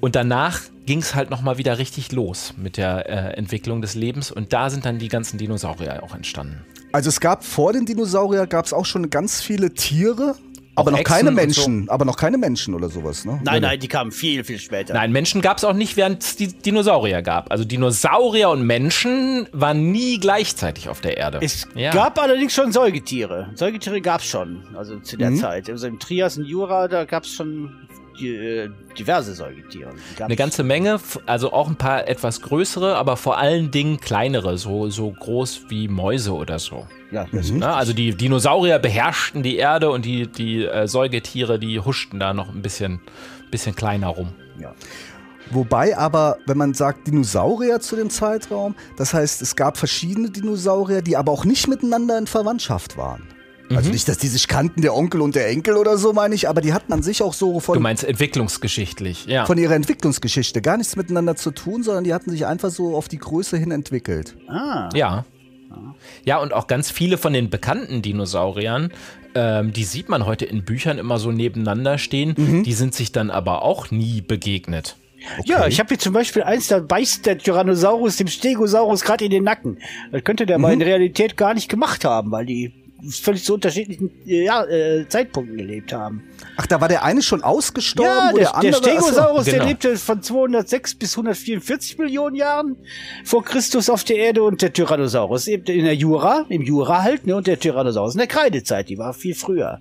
Und 0.00 0.16
danach 0.16 0.60
ging 0.86 1.00
es 1.00 1.14
halt 1.14 1.30
nochmal 1.30 1.58
wieder 1.58 1.78
richtig 1.78 2.10
los 2.12 2.54
mit 2.56 2.76
der 2.76 3.08
äh, 3.08 3.36
Entwicklung 3.36 3.82
des 3.82 3.94
Lebens. 3.94 4.32
Und 4.32 4.52
da 4.52 4.70
sind 4.70 4.84
dann 4.86 4.98
die 4.98 5.08
ganzen 5.08 5.38
Dinosaurier 5.38 6.02
auch 6.02 6.14
entstanden. 6.14 6.64
Also 6.92 7.08
es 7.08 7.20
gab 7.20 7.44
vor 7.44 7.72
den 7.72 7.86
Dinosaurier 7.86 8.46
gab 8.46 8.64
es 8.64 8.72
auch 8.72 8.86
schon 8.86 9.10
ganz 9.10 9.40
viele 9.40 9.72
Tiere, 9.74 10.34
aber 10.74 10.90
noch 10.92 10.98
Echsen 11.00 11.14
keine 11.16 11.30
Menschen, 11.32 11.88
aber 11.90 12.04
noch 12.04 12.16
keine 12.16 12.38
Menschen 12.38 12.74
oder 12.74 12.88
sowas, 12.88 13.24
ne? 13.24 13.40
Nein, 13.44 13.62
nein, 13.62 13.78
die 13.80 13.88
kamen 13.88 14.12
viel, 14.12 14.44
viel 14.44 14.58
später. 14.58 14.94
Nein, 14.94 15.12
Menschen 15.12 15.40
gab 15.42 15.58
es 15.58 15.64
auch 15.64 15.72
nicht, 15.74 15.96
während 15.96 16.22
es 16.22 16.36
die 16.36 16.48
Dinosaurier 16.48 17.22
gab. 17.22 17.50
Also 17.50 17.64
Dinosaurier 17.64 18.48
und 18.50 18.62
Menschen 18.66 19.48
waren 19.52 19.90
nie 19.92 20.18
gleichzeitig 20.18 20.88
auf 20.88 21.00
der 21.00 21.16
Erde. 21.16 21.38
Es 21.42 21.66
Ja. 21.74 21.90
gab 21.92 22.18
allerdings 22.18 22.54
schon 22.54 22.72
Säugetiere. 22.72 23.50
Säugetiere 23.54 24.00
gab 24.00 24.20
es 24.20 24.26
schon, 24.26 24.62
also 24.76 24.98
zu 25.00 25.16
Mhm. 25.16 25.20
der 25.20 25.34
Zeit. 25.34 25.68
Also 25.70 25.86
im 25.86 25.98
Trias 25.98 26.38
und 26.38 26.44
Jura, 26.44 26.88
da 26.88 27.04
gab 27.04 27.24
es 27.24 27.32
schon 27.32 27.88
diverse 28.98 29.34
Säugetiere. 29.34 29.92
Eine 30.18 30.36
ganze 30.36 30.62
Menge, 30.62 31.00
also 31.26 31.52
auch 31.52 31.68
ein 31.68 31.76
paar 31.76 32.08
etwas 32.08 32.40
größere, 32.40 32.96
aber 32.96 33.16
vor 33.16 33.38
allen 33.38 33.70
Dingen 33.70 34.00
kleinere, 34.00 34.58
so, 34.58 34.90
so 34.90 35.10
groß 35.10 35.62
wie 35.68 35.88
Mäuse 35.88 36.32
oder 36.32 36.58
so. 36.58 36.86
Ja, 37.10 37.26
Ne? 37.32 37.74
Also 37.74 37.92
die 37.92 38.14
Dinosaurier 38.14 38.78
beherrschten 38.78 39.42
die 39.42 39.56
Erde 39.56 39.90
und 39.90 40.04
die, 40.04 40.26
die 40.26 40.64
äh, 40.64 40.86
Säugetiere, 40.86 41.58
die 41.58 41.80
huschten 41.80 42.20
da 42.20 42.32
noch 42.32 42.50
ein 42.54 42.62
bisschen, 42.62 43.00
bisschen 43.50 43.74
kleiner 43.74 44.08
rum. 44.08 44.32
Wobei 45.50 45.98
aber, 45.98 46.38
wenn 46.46 46.56
man 46.56 46.74
sagt 46.74 47.08
Dinosaurier 47.08 47.80
zu 47.80 47.96
dem 47.96 48.08
Zeitraum, 48.08 48.76
das 48.96 49.12
heißt, 49.12 49.42
es 49.42 49.56
gab 49.56 49.76
verschiedene 49.76 50.30
Dinosaurier, 50.30 51.02
die 51.02 51.16
aber 51.16 51.32
auch 51.32 51.44
nicht 51.44 51.66
miteinander 51.66 52.16
in 52.18 52.28
Verwandtschaft 52.28 52.96
waren. 52.96 53.26
Mhm. 53.70 53.76
Also 53.76 53.90
nicht, 53.90 54.08
dass 54.08 54.18
die 54.18 54.26
sich 54.28 54.48
kannten, 54.48 54.82
der 54.82 54.94
Onkel 54.94 55.20
und 55.22 55.34
der 55.34 55.48
Enkel 55.48 55.76
oder 55.76 55.96
so, 55.96 56.12
meine 56.12 56.34
ich, 56.34 56.48
aber 56.48 56.60
die 56.60 56.72
hatten 56.72 56.92
an 56.92 57.02
sich 57.02 57.22
auch 57.22 57.32
so 57.32 57.54
Du 57.54 57.60
von, 57.60 57.80
meinst 57.82 58.04
entwicklungsgeschichtlich, 58.04 59.26
ja. 59.26 59.46
von 59.46 59.56
ihrer 59.58 59.74
Entwicklungsgeschichte 59.74 60.60
gar 60.60 60.76
nichts 60.76 60.96
miteinander 60.96 61.36
zu 61.36 61.50
tun, 61.52 61.82
sondern 61.82 62.04
die 62.04 62.12
hatten 62.12 62.30
sich 62.30 62.46
einfach 62.46 62.70
so 62.70 62.96
auf 62.96 63.08
die 63.08 63.18
Größe 63.18 63.56
hin 63.56 63.70
entwickelt. 63.70 64.36
Ah, 64.48 64.88
Ja. 64.94 65.24
Ja, 66.24 66.38
und 66.38 66.52
auch 66.52 66.66
ganz 66.66 66.90
viele 66.90 67.16
von 67.16 67.32
den 67.32 67.48
bekannten 67.48 68.02
Dinosauriern, 68.02 68.92
ähm, 69.36 69.72
die 69.72 69.84
sieht 69.84 70.08
man 70.08 70.26
heute 70.26 70.44
in 70.44 70.64
Büchern 70.64 70.98
immer 70.98 71.20
so 71.20 71.30
nebeneinander 71.30 71.96
stehen, 71.98 72.34
Mhm. 72.36 72.62
die 72.64 72.72
sind 72.72 72.92
sich 72.92 73.12
dann 73.12 73.30
aber 73.30 73.62
auch 73.62 73.92
nie 73.92 74.20
begegnet. 74.20 74.96
ja 75.44 75.66
ich 75.68 75.78
habe 75.78 75.90
hier 75.90 75.98
zum 76.00 76.12
Beispiel 76.12 76.42
eins, 76.42 76.66
da 76.68 76.80
beißt 76.80 77.24
der 77.26 77.38
Tyrannosaurus 77.38 78.16
dem 78.16 78.26
Stegosaurus 78.26 79.02
gerade 79.02 79.26
in 79.26 79.30
den 79.30 79.44
Nacken. 79.44 79.78
Das 80.10 80.24
könnte 80.24 80.44
der 80.46 80.58
Mhm. 80.58 80.62
mal 80.62 80.72
in 80.72 80.82
Realität 80.82 81.36
gar 81.36 81.54
nicht 81.54 81.68
gemacht 81.68 82.04
haben, 82.04 82.32
weil 82.32 82.46
die 82.46 82.72
völlig 83.08 83.44
zu 83.44 83.54
unterschiedlichen 83.54 84.10
äh, 84.26 84.44
ja, 84.44 84.64
äh, 84.64 85.08
Zeitpunkten 85.08 85.56
gelebt 85.56 85.92
haben. 85.92 86.24
Ach, 86.56 86.66
da 86.66 86.80
war 86.80 86.88
der 86.88 87.04
eine 87.04 87.22
schon 87.22 87.42
ausgestorben, 87.42 88.10
Ja, 88.10 88.32
der, 88.32 88.40
der, 88.40 88.54
andere. 88.56 88.82
der 88.82 88.90
Stegosaurus, 88.90 89.38
Achso. 89.40 89.44
der 89.44 89.52
genau. 89.54 89.66
lebte 89.66 89.96
von 89.96 90.22
206 90.22 90.94
bis 90.96 91.12
144 91.12 91.98
Millionen 91.98 92.36
Jahren 92.36 92.76
vor 93.24 93.44
Christus 93.44 93.88
auf 93.88 94.04
der 94.04 94.16
Erde 94.16 94.42
und 94.42 94.62
der 94.62 94.72
Tyrannosaurus 94.72 95.46
lebte 95.46 95.72
in 95.72 95.84
der 95.84 95.94
Jura, 95.94 96.46
im 96.48 96.62
Jura 96.62 97.02
halt, 97.02 97.26
ne, 97.26 97.36
und 97.36 97.46
der 97.46 97.58
Tyrannosaurus 97.58 98.14
in 98.14 98.18
der 98.18 98.26
Kreidezeit, 98.26 98.88
die 98.88 98.98
war 98.98 99.14
viel 99.14 99.34
früher. 99.34 99.80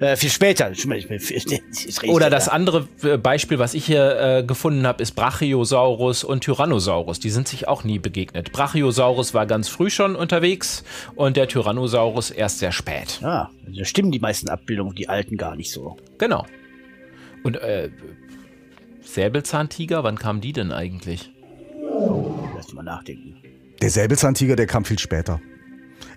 Äh, 0.00 0.16
viel 0.16 0.30
später. 0.30 0.72
Oder 2.08 2.26
ja 2.26 2.30
das 2.30 2.46
da. 2.46 2.52
andere 2.52 2.88
äh, 3.02 3.16
Beispiel, 3.16 3.58
was 3.58 3.74
ich 3.74 3.86
hier 3.86 4.18
äh, 4.18 4.42
gefunden 4.42 4.86
habe, 4.86 5.02
ist 5.02 5.12
Brachiosaurus 5.12 6.24
und 6.24 6.42
Tyrannosaurus. 6.42 7.20
Die 7.20 7.30
sind 7.30 7.46
sich 7.46 7.68
auch 7.68 7.84
nie 7.84 7.98
begegnet. 7.98 8.52
Brachiosaurus 8.52 9.34
war 9.34 9.46
ganz 9.46 9.68
früh 9.68 9.90
schon 9.90 10.16
unterwegs 10.16 10.84
und 11.14 11.36
der 11.36 11.46
Tyrannosaurus 11.48 12.30
erst 12.30 12.58
sehr 12.58 12.72
spät. 12.72 13.20
Ah, 13.22 13.50
da 13.66 13.84
stimmen 13.84 14.10
die 14.10 14.18
meisten 14.18 14.48
Abbildungen, 14.48 14.94
die 14.94 15.08
alten 15.08 15.36
gar 15.36 15.54
nicht 15.54 15.70
so. 15.70 15.96
Genau. 16.18 16.44
Und 17.44 17.56
äh, 17.58 17.90
Säbelzahntiger, 19.02 20.02
wann 20.02 20.18
kamen 20.18 20.40
die 20.40 20.52
denn 20.52 20.72
eigentlich? 20.72 21.30
Lass 22.56 22.72
mal 22.72 22.82
nachdenken. 22.82 23.36
Der 23.80 23.90
Säbelzahntiger, 23.90 24.56
der 24.56 24.66
kam 24.66 24.84
viel 24.84 24.98
später. 24.98 25.40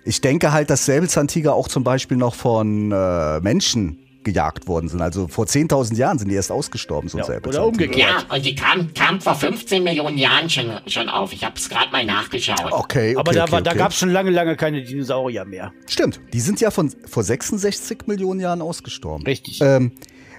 Ich 0.04 0.20
denke 0.20 0.52
halt, 0.52 0.70
dass 0.70 0.86
Säbelzahntiger 0.86 1.54
auch 1.54 1.68
zum 1.68 1.84
Beispiel 1.84 2.16
noch 2.16 2.34
von 2.34 2.92
äh, 2.92 3.40
Menschen 3.40 3.98
gejagt 4.24 4.66
worden 4.68 4.88
sind. 4.88 5.00
Also 5.00 5.26
vor 5.28 5.46
10.000 5.46 5.94
Jahren 5.96 6.18
sind 6.18 6.28
die 6.28 6.34
erst 6.34 6.50
ausgestorben, 6.52 7.08
so 7.08 7.16
ein 7.18 7.20
Ja, 7.20 7.24
oder 7.26 7.34
Säbelzahntiger. 7.34 7.66
umgekehrt. 7.86 8.26
Ja, 8.28 8.34
und 8.36 8.44
die 8.44 8.54
kam, 8.54 8.92
kam 8.92 9.20
vor 9.20 9.34
15 9.34 9.82
Millionen 9.82 10.18
Jahren 10.18 10.50
schon, 10.50 10.66
schon 10.86 11.08
auf. 11.08 11.32
Ich 11.32 11.44
habe 11.44 11.54
es 11.56 11.68
gerade 11.68 11.90
mal 11.92 12.04
nachgeschaut. 12.04 12.58
Okay, 12.72 13.14
okay, 13.14 13.16
Aber 13.16 13.32
da, 13.32 13.44
okay, 13.44 13.52
war, 13.52 13.62
da 13.62 13.70
okay. 13.70 13.78
gab 13.78 13.92
es 13.92 13.98
schon 13.98 14.10
lange, 14.10 14.30
lange 14.30 14.56
keine 14.56 14.82
Dinosaurier 14.82 15.44
mehr. 15.46 15.72
Stimmt, 15.86 16.20
die 16.32 16.40
sind 16.40 16.60
ja 16.60 16.70
von 16.70 16.92
vor 17.06 17.22
66 17.22 18.06
Millionen 18.06 18.40
Jahren 18.40 18.60
ausgestorben. 18.60 19.24
Richtig. 19.24 19.60
Ähm, 19.62 19.92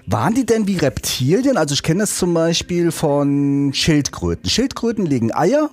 waren 0.06 0.34
die 0.34 0.46
denn 0.46 0.66
wie 0.68 0.76
Reptilien? 0.76 1.56
Also 1.56 1.72
ich 1.74 1.82
kenne 1.82 2.00
das 2.00 2.16
zum 2.16 2.32
Beispiel 2.34 2.92
von 2.92 3.72
Schildkröten. 3.74 4.48
Schildkröten 4.48 5.06
legen 5.06 5.32
Eier, 5.32 5.70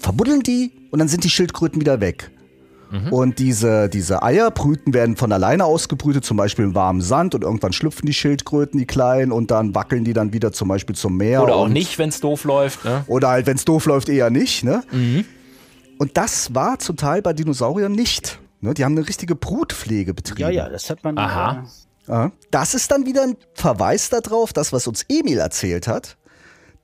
verbuddeln 0.00 0.42
die 0.42 0.72
und 0.90 0.98
dann 0.98 1.08
sind 1.08 1.24
die 1.24 1.30
Schildkröten 1.30 1.80
wieder 1.80 2.00
weg. 2.00 2.30
Und 3.10 3.38
diese, 3.38 3.88
diese 3.88 4.22
Eier, 4.22 4.50
Brüten 4.50 4.92
werden 4.92 5.16
von 5.16 5.32
alleine 5.32 5.64
ausgebrütet, 5.64 6.24
zum 6.24 6.36
Beispiel 6.36 6.66
im 6.66 6.74
warmen 6.74 7.00
Sand 7.00 7.34
und 7.34 7.42
irgendwann 7.42 7.72
schlüpfen 7.72 8.06
die 8.06 8.12
Schildkröten, 8.12 8.78
die 8.78 8.86
kleinen, 8.86 9.32
und 9.32 9.50
dann 9.50 9.74
wackeln 9.74 10.04
die 10.04 10.12
dann 10.12 10.32
wieder 10.32 10.52
zum 10.52 10.68
Beispiel 10.68 10.94
zum 10.94 11.16
Meer. 11.16 11.42
Oder 11.42 11.54
auch 11.56 11.64
und, 11.64 11.72
nicht, 11.72 11.98
wenn 11.98 12.10
es 12.10 12.20
doof 12.20 12.44
läuft. 12.44 12.84
Ne? 12.84 13.04
Oder 13.06 13.28
halt, 13.28 13.46
wenn 13.46 13.56
es 13.56 13.64
doof 13.64 13.86
läuft, 13.86 14.08
eher 14.08 14.30
nicht. 14.30 14.62
Ne? 14.62 14.82
Mhm. 14.92 15.24
Und 15.98 16.16
das 16.16 16.54
war 16.54 16.78
zum 16.78 16.96
Teil 16.96 17.22
bei 17.22 17.32
Dinosauriern 17.32 17.92
nicht. 17.92 18.40
Ne? 18.60 18.74
Die 18.74 18.84
haben 18.84 18.96
eine 18.96 19.08
richtige 19.08 19.34
Brutpflege 19.36 20.12
betrieben. 20.14 20.40
ja, 20.40 20.50
ja, 20.50 20.68
das 20.68 20.90
hat 20.90 21.02
man. 21.04 21.16
Aha. 21.18 21.64
Äh, 22.06 22.10
Ja. 22.12 22.32
Das 22.50 22.74
ist 22.74 22.90
dann 22.90 23.06
wieder 23.06 23.22
ein 23.22 23.36
Verweis 23.54 24.10
darauf, 24.10 24.52
das, 24.52 24.72
was 24.72 24.86
uns 24.88 25.04
Emil 25.08 25.38
erzählt 25.38 25.86
hat, 25.86 26.16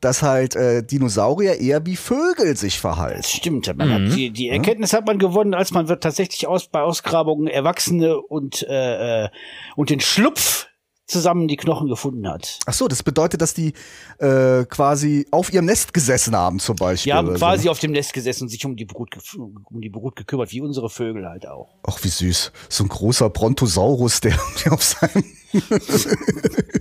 dass 0.00 0.22
halt 0.22 0.54
äh, 0.56 0.82
Dinosaurier 0.82 1.58
eher 1.60 1.84
wie 1.86 1.96
Vögel 1.96 2.56
sich 2.56 2.78
verhalten. 2.78 3.22
Das 3.22 3.30
stimmt. 3.30 3.76
Man 3.76 3.92
hat 3.92 4.16
die, 4.16 4.30
die 4.30 4.48
Erkenntnis 4.48 4.92
hat 4.92 5.06
man 5.06 5.18
gewonnen, 5.18 5.54
als 5.54 5.72
man 5.72 5.88
wird 5.88 6.02
tatsächlich 6.02 6.46
aus, 6.46 6.68
bei 6.68 6.82
Ausgrabungen 6.82 7.48
Erwachsene 7.48 8.20
und, 8.20 8.62
äh, 8.68 9.24
äh, 9.24 9.28
und 9.76 9.90
den 9.90 10.00
Schlupf 10.00 10.68
zusammen 11.08 11.48
die 11.48 11.56
Knochen 11.56 11.88
gefunden 11.88 12.28
hat. 12.28 12.58
Ach 12.66 12.72
so, 12.74 12.86
das 12.86 13.02
bedeutet, 13.02 13.40
dass 13.40 13.54
die 13.54 13.72
äh, 14.18 14.64
quasi 14.66 15.26
auf 15.30 15.52
ihrem 15.52 15.64
Nest 15.64 15.94
gesessen 15.94 16.36
haben 16.36 16.60
zum 16.60 16.76
Beispiel. 16.76 17.12
Die 17.12 17.16
haben 17.16 17.34
quasi 17.34 17.64
so. 17.64 17.70
auf 17.70 17.78
dem 17.80 17.92
Nest 17.92 18.12
gesessen 18.12 18.44
und 18.44 18.48
sich 18.50 18.64
um 18.64 18.76
die 18.76 18.84
Brut, 18.84 19.16
um 19.36 19.80
die 19.80 19.88
Brut 19.88 20.16
gekümmert, 20.16 20.52
wie 20.52 20.60
unsere 20.60 20.90
Vögel 20.90 21.26
halt 21.26 21.48
auch. 21.48 21.74
Ach, 21.82 21.98
wie 22.02 22.08
süß. 22.08 22.52
So 22.68 22.84
ein 22.84 22.88
großer 22.88 23.30
Brontosaurus, 23.30 24.20
der, 24.20 24.38
der 24.64 24.72
auf 24.72 24.84
seinem 24.84 25.24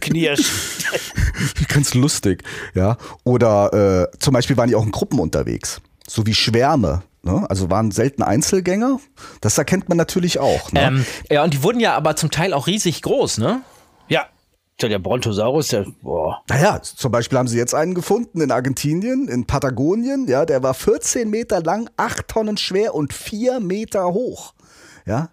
Knirsch. 0.01 0.51
ganz 1.69 1.93
lustig, 1.93 2.43
ja. 2.75 2.98
Oder 3.24 4.10
äh, 4.12 4.17
zum 4.19 4.34
Beispiel 4.34 4.57
waren 4.57 4.67
die 4.67 4.75
auch 4.75 4.86
in 4.86 4.91
Gruppen 4.91 5.19
unterwegs, 5.19 5.81
so 6.05 6.25
wie 6.25 6.34
Schwärme. 6.34 7.03
Ne? 7.24 7.46
Also 7.50 7.69
waren 7.69 7.91
selten 7.91 8.24
Einzelgänger. 8.24 9.00
Das 9.41 9.57
erkennt 9.57 9.89
man 9.89 9.98
natürlich 9.98 10.39
auch. 10.39 10.72
Ne? 10.72 10.81
Ähm, 10.81 11.05
ja, 11.29 11.43
und 11.43 11.53
die 11.53 11.63
wurden 11.63 11.79
ja 11.79 11.96
aber 11.96 12.15
zum 12.15 12.29
Teil 12.29 12.53
auch 12.53 12.67
riesig 12.67 13.01
groß, 13.01 13.39
ne? 13.39 13.62
Der 14.79 15.00
Brontosaurus, 15.00 15.69
der, 15.69 15.88
boah. 16.03 16.43
Naja, 16.50 16.79
zum 16.84 17.12
Beispiel 17.12 17.39
haben 17.39 17.48
sie 17.48 17.57
jetzt 17.57 17.74
einen 17.74 17.96
gefunden 17.96 18.41
in 18.41 18.51
Argentinien, 18.51 19.27
in 19.27 19.46
Patagonien. 19.46 20.27
Ja, 20.27 20.46
der 20.46 20.62
war 20.62 20.75
14 20.75 21.27
Meter 21.27 21.63
lang, 21.63 21.89
8 21.98 22.27
Tonnen 22.27 22.57
schwer 22.57 22.93
und 22.93 23.12
4 23.12 23.60
Meter 23.60 24.13
hoch. 24.13 24.53
Ja. 25.07 25.29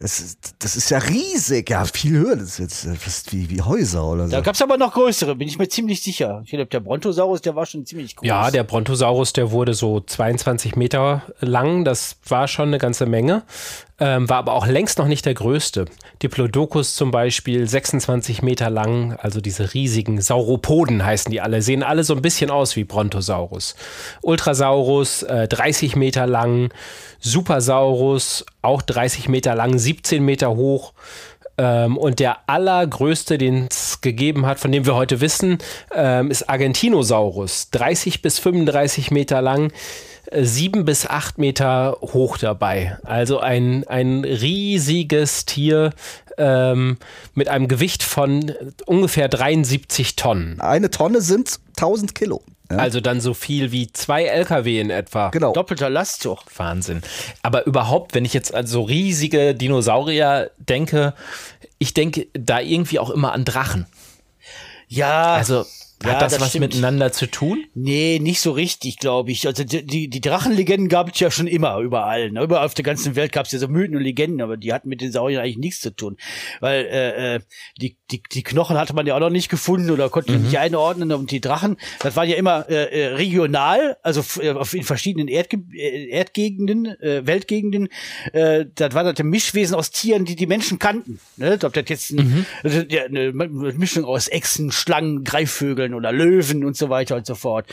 Das 0.00 0.20
ist, 0.20 0.56
das 0.58 0.76
ist 0.76 0.90
ja 0.90 0.98
riesig, 0.98 1.70
ja, 1.70 1.86
viel 1.86 2.18
höher. 2.18 2.36
Das 2.36 2.48
ist 2.48 2.58
jetzt 2.58 2.84
äh, 2.84 2.94
fast 2.94 3.32
wie, 3.32 3.48
wie 3.48 3.62
Häuser 3.62 4.04
oder 4.04 4.26
so. 4.26 4.32
Da 4.32 4.42
gab's 4.42 4.60
aber 4.60 4.76
noch 4.76 4.92
größere, 4.92 5.34
bin 5.36 5.48
ich 5.48 5.58
mir 5.58 5.68
ziemlich 5.68 6.02
sicher. 6.02 6.42
Ich 6.44 6.50
glaube, 6.50 6.66
der 6.66 6.80
Brontosaurus, 6.80 7.40
der 7.40 7.56
war 7.56 7.64
schon 7.64 7.86
ziemlich 7.86 8.14
groß. 8.14 8.26
Ja, 8.26 8.50
der 8.50 8.64
Brontosaurus, 8.64 9.32
der 9.32 9.52
wurde 9.52 9.72
so 9.72 10.00
22 10.00 10.76
Meter 10.76 11.22
lang. 11.40 11.86
Das 11.86 12.16
war 12.28 12.48
schon 12.48 12.68
eine 12.68 12.78
ganze 12.78 13.06
Menge. 13.06 13.44
Ähm, 14.00 14.28
war 14.28 14.38
aber 14.38 14.54
auch 14.54 14.66
längst 14.66 14.98
noch 14.98 15.06
nicht 15.06 15.24
der 15.24 15.34
größte. 15.34 15.84
Diplodocus 16.20 16.96
zum 16.96 17.12
Beispiel 17.12 17.68
26 17.68 18.42
Meter 18.42 18.68
lang, 18.68 19.16
also 19.22 19.40
diese 19.40 19.72
riesigen 19.72 20.20
Sauropoden 20.20 21.04
heißen 21.04 21.30
die 21.30 21.40
alle, 21.40 21.62
sehen 21.62 21.84
alle 21.84 22.02
so 22.02 22.14
ein 22.16 22.22
bisschen 22.22 22.50
aus 22.50 22.74
wie 22.74 22.82
Brontosaurus. 22.82 23.76
Ultrasaurus 24.22 25.22
äh, 25.22 25.46
30 25.46 25.94
Meter 25.94 26.26
lang, 26.26 26.72
Supersaurus 27.20 28.44
auch 28.62 28.82
30 28.82 29.28
Meter 29.28 29.54
lang, 29.54 29.78
17 29.78 30.24
Meter 30.24 30.56
hoch. 30.56 30.92
Ähm, 31.56 31.96
und 31.96 32.18
der 32.18 32.48
allergrößte, 32.48 33.38
den 33.38 33.68
es 33.70 33.83
gegeben 34.04 34.46
hat, 34.46 34.60
von 34.60 34.70
dem 34.70 34.86
wir 34.86 34.94
heute 34.94 35.20
wissen, 35.20 35.58
ähm, 35.92 36.30
ist 36.30 36.48
Argentinosaurus. 36.48 37.70
30 37.70 38.22
bis 38.22 38.38
35 38.38 39.10
Meter 39.10 39.42
lang, 39.42 39.72
äh, 40.26 40.44
7 40.44 40.84
bis 40.84 41.06
8 41.06 41.38
Meter 41.38 41.96
hoch 42.00 42.38
dabei. 42.38 42.96
Also 43.02 43.40
ein, 43.40 43.84
ein 43.88 44.24
riesiges 44.24 45.44
Tier 45.46 45.90
ähm, 46.38 46.98
mit 47.34 47.48
einem 47.48 47.66
Gewicht 47.66 48.02
von 48.02 48.52
ungefähr 48.86 49.28
73 49.28 50.14
Tonnen. 50.16 50.60
Eine 50.60 50.90
Tonne 50.90 51.20
sind 51.20 51.58
1000 51.76 52.14
Kilo. 52.14 52.42
Ja? 52.70 52.78
Also 52.78 53.00
dann 53.00 53.20
so 53.20 53.34
viel 53.34 53.72
wie 53.72 53.92
zwei 53.92 54.24
LKW 54.24 54.80
in 54.80 54.90
etwa. 54.90 55.28
genau. 55.30 55.52
Doppelter 55.52 55.90
Lastzug. 55.90 56.40
Wahnsinn. 56.56 57.02
Aber 57.42 57.66
überhaupt, 57.66 58.14
wenn 58.14 58.24
ich 58.24 58.32
jetzt 58.32 58.54
an 58.54 58.66
so 58.66 58.82
riesige 58.82 59.54
Dinosaurier 59.54 60.50
denke, 60.58 61.14
ich 61.78 61.94
denke 61.94 62.28
da 62.32 62.60
irgendwie 62.60 62.98
auch 62.98 63.10
immer 63.10 63.32
an 63.32 63.44
Drachen. 63.44 63.86
Ja. 64.94 65.34
Also 65.34 65.66
Ja, 66.02 66.14
hat 66.14 66.22
das, 66.22 66.32
das 66.32 66.40
was 66.40 66.48
stimmt. 66.50 66.74
miteinander 66.74 67.12
zu 67.12 67.30
tun? 67.30 67.64
Nee, 67.74 68.18
nicht 68.20 68.40
so 68.40 68.52
richtig, 68.52 68.98
glaube 68.98 69.30
ich. 69.30 69.46
Also 69.46 69.64
die, 69.64 70.08
die, 70.08 70.20
Drachenlegenden 70.20 70.88
gab 70.88 71.12
es 71.12 71.20
ja 71.20 71.30
schon 71.30 71.46
immer 71.46 71.78
überall. 71.78 72.30
Ne? 72.30 72.42
Überall 72.42 72.66
auf 72.66 72.74
der 72.74 72.84
ganzen 72.84 73.16
Welt 73.16 73.32
gab 73.32 73.46
es 73.46 73.52
ja 73.52 73.58
so 73.58 73.68
Mythen 73.68 73.96
und 73.96 74.02
Legenden, 74.02 74.42
aber 74.42 74.56
die 74.56 74.72
hatten 74.72 74.88
mit 74.88 75.00
den 75.00 75.12
Sauriern 75.12 75.42
eigentlich 75.42 75.56
nichts 75.56 75.80
zu 75.80 75.94
tun. 75.94 76.16
Weil 76.60 76.84
äh, 76.84 77.34
äh, 77.36 77.40
die, 77.80 77.96
die, 78.10 78.22
die 78.22 78.42
Knochen 78.42 78.76
hatte 78.76 78.94
man 78.94 79.06
ja 79.06 79.14
auch 79.14 79.20
noch 79.20 79.30
nicht 79.30 79.48
gefunden 79.48 79.90
oder 79.90 80.10
konnte 80.10 80.32
man 80.32 80.42
nicht 80.42 80.58
einordnen. 80.58 81.12
Und 81.12 81.30
die 81.30 81.40
Drachen, 81.40 81.76
das 82.00 82.16
waren 82.16 82.28
ja 82.28 82.36
immer 82.36 82.68
äh, 82.68 82.84
äh, 82.84 83.06
regional, 83.14 83.96
also 84.02 84.22
äh, 84.42 84.50
auf 84.50 84.74
in 84.74 84.82
verschiedenen 84.82 85.28
Erdge 85.28 85.62
Erdgegenden, 85.74 86.86
äh, 87.00 87.26
Weltgegenden. 87.26 87.88
Äh, 88.32 88.66
das 88.74 88.94
waren 88.94 89.06
halt 89.06 89.22
Mischwesen 89.22 89.74
aus 89.74 89.90
Tieren, 89.90 90.24
die 90.24 90.36
die 90.36 90.46
Menschen 90.46 90.78
kannten. 90.78 91.20
Ne? 91.36 91.58
Ob 91.62 91.72
das 91.72 91.84
jetzt 91.88 92.10
ein, 92.10 92.46
also, 92.62 92.80
ja, 92.88 93.04
eine 93.04 93.32
Mischung 93.32 94.04
aus 94.04 94.28
Echsen, 94.28 94.72
Schlangen, 94.72 95.24
Greifvögeln 95.84 95.94
oder 95.94 96.12
Löwen 96.12 96.64
und 96.64 96.76
so 96.76 96.88
weiter 96.88 97.16
und 97.16 97.26
so 97.26 97.34
fort. 97.34 97.66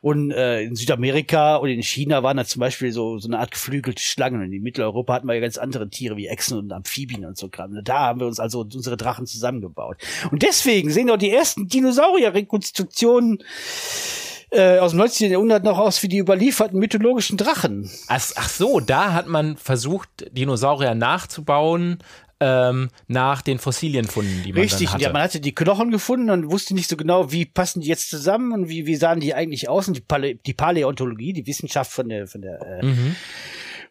Und 0.00 0.30
äh, 0.30 0.62
in 0.62 0.74
Südamerika 0.74 1.56
und 1.56 1.68
in 1.68 1.82
China 1.82 2.22
waren 2.22 2.36
da 2.36 2.44
zum 2.44 2.60
Beispiel 2.60 2.92
so, 2.92 3.18
so 3.18 3.28
eine 3.28 3.38
Art 3.38 3.50
geflügelte 3.50 4.02
Schlangen. 4.02 4.42
Und 4.42 4.52
in 4.52 4.62
Mitteleuropa 4.62 5.14
hatten 5.14 5.26
wir 5.26 5.34
ja 5.34 5.40
ganz 5.40 5.58
andere 5.58 5.88
Tiere 5.88 6.16
wie 6.16 6.26
Echsen 6.26 6.58
und 6.58 6.72
Amphibien 6.72 7.24
und 7.24 7.36
so 7.36 7.48
Kram. 7.48 7.78
Da 7.84 7.98
haben 8.00 8.20
wir 8.20 8.26
uns 8.26 8.40
also 8.40 8.60
unsere 8.60 8.96
Drachen 8.96 9.26
zusammengebaut. 9.26 9.96
Und 10.30 10.42
deswegen 10.42 10.90
sehen 10.90 11.10
auch 11.10 11.16
die 11.16 11.30
ersten 11.30 11.68
Dinosaurier-Rekonstruktionen 11.68 13.38
äh, 14.50 14.78
aus 14.78 14.90
dem 14.90 14.98
19. 14.98 15.30
Jahrhundert 15.30 15.62
noch 15.62 15.78
aus 15.78 16.02
wie 16.02 16.08
die 16.08 16.18
überlieferten 16.18 16.78
mythologischen 16.78 17.36
Drachen. 17.36 17.88
Ach, 18.08 18.20
ach 18.34 18.48
so, 18.48 18.80
da 18.80 19.12
hat 19.12 19.28
man 19.28 19.56
versucht, 19.56 20.08
Dinosaurier 20.32 20.94
nachzubauen 20.94 21.98
ähm, 22.40 22.88
nach 23.06 23.42
den 23.42 23.58
Fossilienfunden, 23.58 24.42
die 24.42 24.52
man 24.52 24.62
Richtig, 24.62 24.86
dann 24.86 24.94
hatte. 24.94 25.02
ja, 25.04 25.12
man 25.12 25.22
hatte 25.22 25.40
die 25.40 25.54
Knochen 25.54 25.90
gefunden 25.90 26.30
und 26.30 26.50
wusste 26.50 26.74
nicht 26.74 26.88
so 26.88 26.96
genau, 26.96 27.30
wie 27.32 27.44
passen 27.44 27.80
die 27.82 27.88
jetzt 27.88 28.08
zusammen 28.10 28.52
und 28.52 28.68
wie, 28.68 28.86
wie 28.86 28.96
sahen 28.96 29.20
die 29.20 29.34
eigentlich 29.34 29.68
aus. 29.68 29.88
Und 29.88 29.96
die, 29.96 30.00
Pale 30.00 30.34
die 30.36 30.54
Paläontologie, 30.54 31.32
die 31.32 31.46
Wissenschaft 31.46 31.92
von 31.92 32.08
der, 32.08 32.26
von 32.26 32.42
der, 32.42 32.60
äh, 32.80 32.84
Mhm. 32.86 33.14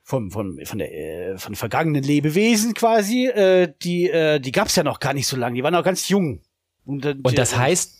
vom, 0.03 0.31
vom, 0.31 0.57
von 0.63 0.79
der, 0.79 0.91
äh, 0.91 1.37
von 1.37 1.55
vergangenen 1.55 2.03
Lebewesen 2.03 2.73
quasi, 2.73 3.27
äh, 3.27 3.71
die, 3.83 4.09
äh, 4.09 4.39
die 4.39 4.51
gab's 4.51 4.75
ja 4.75 4.83
noch 4.83 4.99
gar 4.99 5.13
nicht 5.13 5.27
so 5.27 5.37
lange. 5.37 5.55
Die 5.55 5.63
waren 5.63 5.73
noch 5.73 5.83
ganz 5.83 6.09
jung. 6.09 6.41
Und, 6.85 7.05
äh, 7.05 7.15
Und 7.21 7.37
das 7.37 7.55
heißt, 7.55 7.97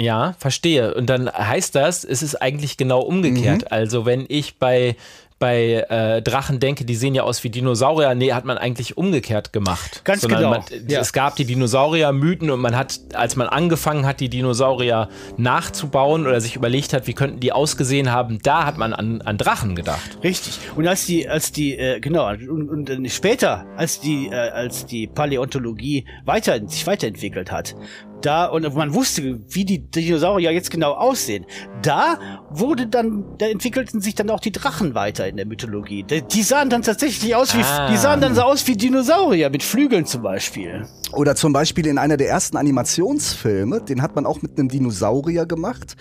ja, 0.00 0.34
verstehe. 0.38 0.94
Und 0.94 1.06
dann 1.10 1.28
heißt 1.28 1.74
das, 1.74 2.04
es 2.04 2.22
ist 2.22 2.36
eigentlich 2.36 2.76
genau 2.76 3.00
umgekehrt. 3.00 3.62
Mhm. 3.62 3.68
Also 3.70 4.06
wenn 4.06 4.26
ich 4.28 4.58
bei 4.58 4.94
bei 5.38 5.86
äh, 5.88 6.20
Drachen 6.22 6.58
denke, 6.58 6.84
die 6.84 6.94
sehen 6.94 7.14
ja 7.14 7.22
aus 7.22 7.44
wie 7.44 7.50
Dinosaurier. 7.50 8.14
Nee, 8.14 8.32
hat 8.32 8.44
man 8.44 8.58
eigentlich 8.58 8.96
umgekehrt 8.96 9.52
gemacht. 9.52 10.02
Ganz 10.04 10.22
Sondern 10.22 10.40
genau, 10.40 10.50
Man, 10.50 10.88
ja. 10.88 11.00
Es 11.00 11.12
gab 11.12 11.36
die 11.36 11.44
Dinosaurier-Mythen 11.44 12.50
und 12.50 12.60
man 12.60 12.76
hat, 12.76 13.00
als 13.14 13.36
man 13.36 13.48
angefangen 13.48 14.04
hat, 14.04 14.20
die 14.20 14.28
Dinosaurier 14.28 15.08
nachzubauen 15.36 16.26
oder 16.26 16.40
sich 16.40 16.56
überlegt 16.56 16.92
hat, 16.92 17.06
wie 17.06 17.14
könnten 17.14 17.40
die 17.40 17.52
ausgesehen 17.52 18.10
haben, 18.10 18.40
da 18.42 18.66
hat 18.66 18.78
man 18.78 18.92
an, 18.92 19.22
an 19.22 19.38
Drachen 19.38 19.76
gedacht. 19.76 20.18
Richtig. 20.22 20.58
Und 20.74 20.88
als 20.88 21.06
die, 21.06 21.28
als 21.28 21.52
die, 21.52 21.78
äh, 21.78 22.00
genau, 22.00 22.28
und, 22.28 22.90
und 22.90 23.10
später, 23.10 23.66
als 23.76 24.00
die, 24.00 24.28
äh, 24.28 24.34
als 24.34 24.86
die 24.86 25.06
Paläontologie 25.06 26.04
weiter, 26.24 26.60
sich 26.66 26.86
weiterentwickelt 26.86 27.52
hat, 27.52 27.76
da, 28.20 28.46
und 28.46 28.74
man 28.74 28.94
wusste, 28.94 29.40
wie 29.48 29.64
die 29.64 29.78
Dinosaurier 29.78 30.52
jetzt 30.52 30.70
genau 30.70 30.92
aussehen, 30.92 31.46
da 31.82 32.18
wurde 32.50 32.86
dann, 32.86 33.24
da 33.38 33.46
entwickelten 33.46 34.00
sich 34.00 34.14
dann 34.14 34.30
auch 34.30 34.40
die 34.40 34.52
Drachen 34.52 34.94
weiter 34.94 35.28
in 35.28 35.36
der 35.36 35.46
Mythologie. 35.46 36.02
Die, 36.02 36.22
die 36.22 36.42
sahen 36.42 36.70
dann 36.70 36.82
tatsächlich 36.82 37.34
aus 37.34 37.56
wie, 37.56 37.62
Ah. 37.62 37.88
die 37.90 37.96
sahen 37.96 38.20
dann 38.20 38.34
so 38.34 38.42
aus 38.42 38.66
wie 38.66 38.76
Dinosaurier, 38.76 39.50
mit 39.50 39.62
Flügeln 39.62 40.06
zum 40.06 40.22
Beispiel. 40.22 40.86
Oder 41.12 41.34
zum 41.36 41.52
Beispiel 41.52 41.86
in 41.86 41.98
einer 41.98 42.16
der 42.16 42.28
ersten 42.28 42.56
Animationsfilme, 42.56 43.80
den 43.82 44.02
hat 44.02 44.14
man 44.14 44.26
auch 44.26 44.42
mit 44.42 44.58
einem 44.58 44.68
Dinosaurier 44.68 45.46
gemacht, 45.46 45.96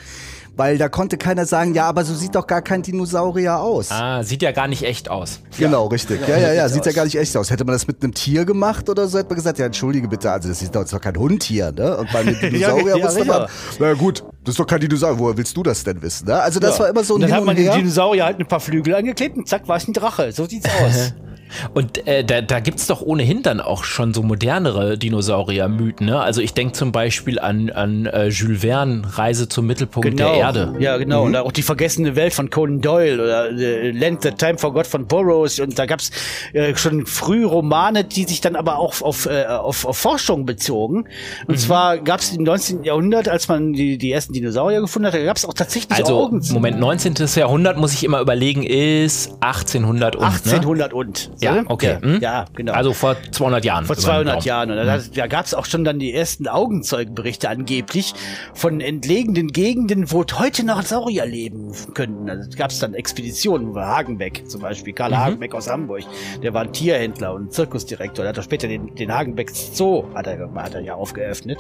weil 0.58 0.78
da 0.78 0.90
konnte 0.90 1.18
keiner 1.18 1.46
sagen, 1.46 1.74
ja, 1.76 1.86
aber 1.88 2.04
so 2.04 2.14
sieht 2.16 2.36
doch 2.36 2.48
gar 2.48 2.62
kein 2.62 2.82
Dinosaurier 2.82 3.60
aus. 3.60 3.92
Ah, 3.92 4.24
sieht 4.24 4.42
ja 4.42 4.52
gar 4.52 4.68
nicht 4.68 4.84
echt 4.84 5.10
aus. 5.10 5.40
Genau, 5.58 5.86
richtig. 5.88 6.20
Ja, 6.28 6.38
ja, 6.38 6.52
ja, 6.54 6.64
sieht's 6.68 6.86
sieht 6.86 6.86
ja 6.88 6.92
gar 6.92 7.06
nicht 7.06 7.16
echt 7.18 7.38
aus. 7.38 7.50
Hätte 7.52 7.64
man 7.64 7.74
das 7.74 7.88
mit 7.88 8.04
einem 8.04 8.14
Tier 8.14 8.44
gemacht 8.44 8.90
oder 8.90 9.08
so, 9.08 9.18
hätte 9.20 9.30
man 9.30 9.36
gesagt, 9.36 9.60
ja, 9.60 9.68
entschuldige 9.68 10.08
bitte, 10.08 10.32
also 10.32 10.50
das 10.50 10.62
ist 10.62 10.74
doch, 10.76 10.82
das 10.82 10.92
ist 10.92 10.94
doch 10.98 11.02
kein 11.02 11.16
Hund 11.18 11.44
hier, 11.44 11.72
ne? 11.72 11.98
Und 11.98 12.12
bei 12.12 12.20
einem 12.20 12.40
Dinosaurier 12.42 12.98
ja, 12.98 13.04
wusste 13.06 13.20
ja. 13.20 13.26
man, 13.26 13.48
na 13.80 13.94
gut, 13.94 14.24
das 14.44 14.54
ist 14.54 14.60
doch 14.60 14.68
kein 14.68 14.80
Dinosaurier, 14.80 15.20
woher 15.20 15.38
willst 15.38 15.56
du 15.56 15.64
das 15.64 15.84
denn 15.84 16.02
wissen, 16.02 16.28
ne? 16.28 16.42
Also 16.42 16.60
das 16.60 16.78
Ja. 16.78 16.84
war 16.84 16.90
immer 16.90 17.04
so 17.04 17.14
ein 17.14 17.16
und 17.16 17.22
dann 17.22 17.30
Hin 17.30 17.38
hat 17.38 17.46
man 17.46 17.56
den. 17.56 17.72
Dinosaurier 17.72 18.26
halt 18.26 18.40
ein 18.40 18.48
paar 18.48 18.60
Flügel 18.60 18.96
angeklebt 18.96 19.38
und 19.38 19.48
zack, 19.48 19.68
war 19.68 19.78
es 19.78 19.88
ein 19.88 19.94
Drache. 19.94 20.32
So 20.32 20.46
sieht's 20.46 20.68
aus. 20.84 21.14
Und 21.74 22.08
äh, 22.08 22.24
da, 22.24 22.42
da 22.42 22.60
gibt 22.60 22.80
es 22.80 22.88
doch 22.88 23.02
ohnehin 23.02 23.44
dann 23.44 23.62
auch 23.62 23.84
schon 23.84 24.14
so 24.14 24.24
modernere 24.24 24.98
Dinosaurier-Mythen. 24.98 26.08
Ne? 26.08 26.20
Also 26.20 26.42
ich 26.42 26.54
denke 26.54 26.74
zum 26.74 26.92
Beispiel 26.92 27.40
an, 27.40 27.70
an 27.70 28.06
äh, 28.06 28.28
Jules 28.28 28.62
Verne, 28.62 29.04
Reise 29.18 29.48
zum 29.48 29.68
Mittelpunkt 29.68 30.20
der 30.20 30.34
Erde. 30.34 30.76
Ja, 30.80 30.98
genau. 30.98 31.24
Und 31.24 31.36
auch 31.36 31.52
die 31.52 31.62
vergessene 31.62 32.16
Welt 32.16 32.34
von 32.34 32.50
Conan 32.50 32.82
Doyle 32.82 33.24
oder 33.24 33.50
äh, 33.52 33.92
Land 33.92 34.24
the 34.24 34.32
Time 34.32 34.58
Forgot 34.58 34.88
von 34.88 35.08
Burroughs. 35.08 35.60
Und 35.60 35.78
da 35.78 35.86
gab's 35.86 36.12
äh, 36.54 36.76
schon 36.76 37.06
früh 37.06 37.46
Romane, 37.46 38.04
die 38.04 38.24
sich 38.24 38.42
dann 38.42 38.56
aber 38.56 38.78
auch 38.78 39.02
auf, 39.02 39.26
äh, 39.26 39.46
auf, 39.46 39.86
auf 39.86 39.98
Forschung 39.98 40.46
bezogen. 40.46 41.06
Und 41.48 41.60
zwar 41.60 41.98
gab's 41.98 42.32
im 42.32 42.44
19. 42.44 42.84
Jahrhundert, 42.84 43.28
als 43.28 43.48
man 43.48 43.74
die, 43.74 43.98
die 43.98 44.12
ersten 44.12 44.34
Dinosaurier 44.34 44.82
gefunden 44.82 45.08
hat, 45.08 45.14
da 45.14 45.24
gab's 45.24 45.46
auch 45.46 45.54
tatsächlich 45.54 45.98
Also, 45.98 46.26
Augen. 46.26 46.42
Moment, 46.52 46.80
19. 46.80 47.16
Jahrhundert 47.36 47.78
muss 47.78 47.94
ich 47.94 48.04
immer 48.04 48.22
überlegen, 48.22 48.64
ist 48.64 49.32
1800 49.42 50.16
und, 50.16 50.22
ne? 50.22 50.28
1800 50.30 50.94
Ja, 51.40 51.64
okay. 51.68 51.98
Hm? 52.02 52.20
Ja, 52.22 52.46
genau. 52.56 52.74
Also 52.74 52.94
vor 52.94 53.16
200 53.32 53.64
Jahren. 53.66 53.86
Vor 53.86 53.96
über 53.96 54.02
den 54.02 54.06
200 54.06 54.34
Daumen. 54.36 54.46
Jahren. 54.46 54.72
Und 54.72 54.78
da, 54.78 54.98
da 54.98 55.28
gab 55.28 55.46
es 55.46 55.54
auch 55.54 55.66
schon 55.66 55.84
dann 55.84 56.00
die 56.00 56.14
ersten 56.14 56.48
Augenzeugenberichte 56.48 57.50
angeblich 57.50 58.14
von 58.54 58.82
entlegenen 58.82 59.48
Gegenden, 59.50 60.12
wo 60.12 60.26
heute 60.38 60.66
noch 60.66 60.82
Saurier 60.82 61.26
leben 61.26 61.72
könnten. 61.94 62.30
Also 62.30 62.50
gab 62.58 62.72
es 62.72 62.80
dann 62.80 62.94
Expeditionen, 62.94 63.76
Hagenbeck 63.76 64.50
zum 64.50 64.62
Beispiel, 64.62 64.94
Karl 64.94 65.12
Mhm. 65.12 65.18
Hagenbeck 65.18 65.54
aus 65.54 65.70
Hamburg, 65.70 66.04
der 66.44 66.54
war 66.54 66.62
ein 66.64 66.74
Tierhändler 66.74 67.34
und 67.34 67.54
Zirkusdirektor. 67.54 68.24
Der 68.24 68.30
hat 68.30 68.40
auch 68.40 68.44
später 68.44 68.68
den, 68.68 68.94
den 68.96 69.14
Hagenbeck 69.14 69.52
Zoo 69.52 70.04
hat 70.16 70.28
er, 70.28 70.50
hat 70.56 70.74
er 70.76 70.82
ja 70.82 70.96
aufgeöffnet. 70.96 71.60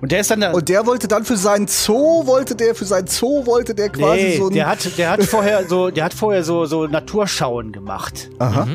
Und 0.00 0.12
der 0.12 0.20
ist 0.20 0.30
dann 0.30 0.40
da, 0.40 0.52
Und 0.52 0.68
der 0.68 0.86
wollte 0.86 1.08
dann 1.08 1.24
für 1.24 1.36
seinen 1.36 1.66
Zoo, 1.66 2.26
wollte 2.26 2.54
der, 2.54 2.74
für 2.74 2.84
sein 2.84 3.06
Zoo 3.06 3.46
wollte 3.46 3.74
der 3.74 3.88
quasi 3.88 4.22
Nee, 4.22 4.36
so 4.38 4.46
ein. 4.48 4.54
der 4.54 4.66
hat, 4.68 4.98
der 4.98 5.10
hat 5.10 5.22
vorher 5.24 5.64
so, 5.68 5.90
der 5.90 6.04
hat 6.04 6.14
vorher 6.14 6.44
so, 6.44 6.64
so 6.66 6.86
Naturschauen 6.86 7.72
gemacht. 7.72 8.30
Aha. 8.38 8.66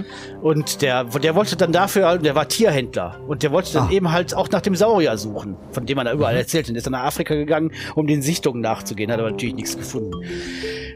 Und 0.44 0.82
der, 0.82 1.06
der 1.06 1.36
wollte 1.36 1.56
dann 1.56 1.72
dafür, 1.72 2.18
der 2.18 2.36
war 2.36 2.50
Tierhändler. 2.50 3.18
Und 3.28 3.44
der 3.44 3.52
wollte 3.54 3.72
dann 3.72 3.88
Ah. 3.88 3.92
eben 3.92 4.12
halt 4.12 4.36
auch 4.36 4.50
nach 4.50 4.60
dem 4.60 4.76
Saurier 4.76 5.18
suchen, 5.18 5.56
von 5.72 5.86
dem 5.86 5.96
man 5.96 6.06
da 6.06 6.12
überall 6.12 6.36
erzählt. 6.36 6.68
Und 6.70 6.76
ist 6.76 6.86
dann 6.86 6.92
nach 6.92 7.06
Afrika 7.06 7.34
gegangen, 7.34 7.72
um 7.96 8.08
den 8.08 8.22
Sichtungen 8.22 8.60
nachzugehen, 8.62 9.10
hat 9.10 9.20
aber 9.20 9.32
natürlich 9.32 9.56
nichts 9.56 9.78
gefunden. 9.78 10.12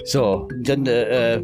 So, 0.06 0.48
dann, 0.64 0.86
äh, 0.86 1.36
äh, 1.36 1.44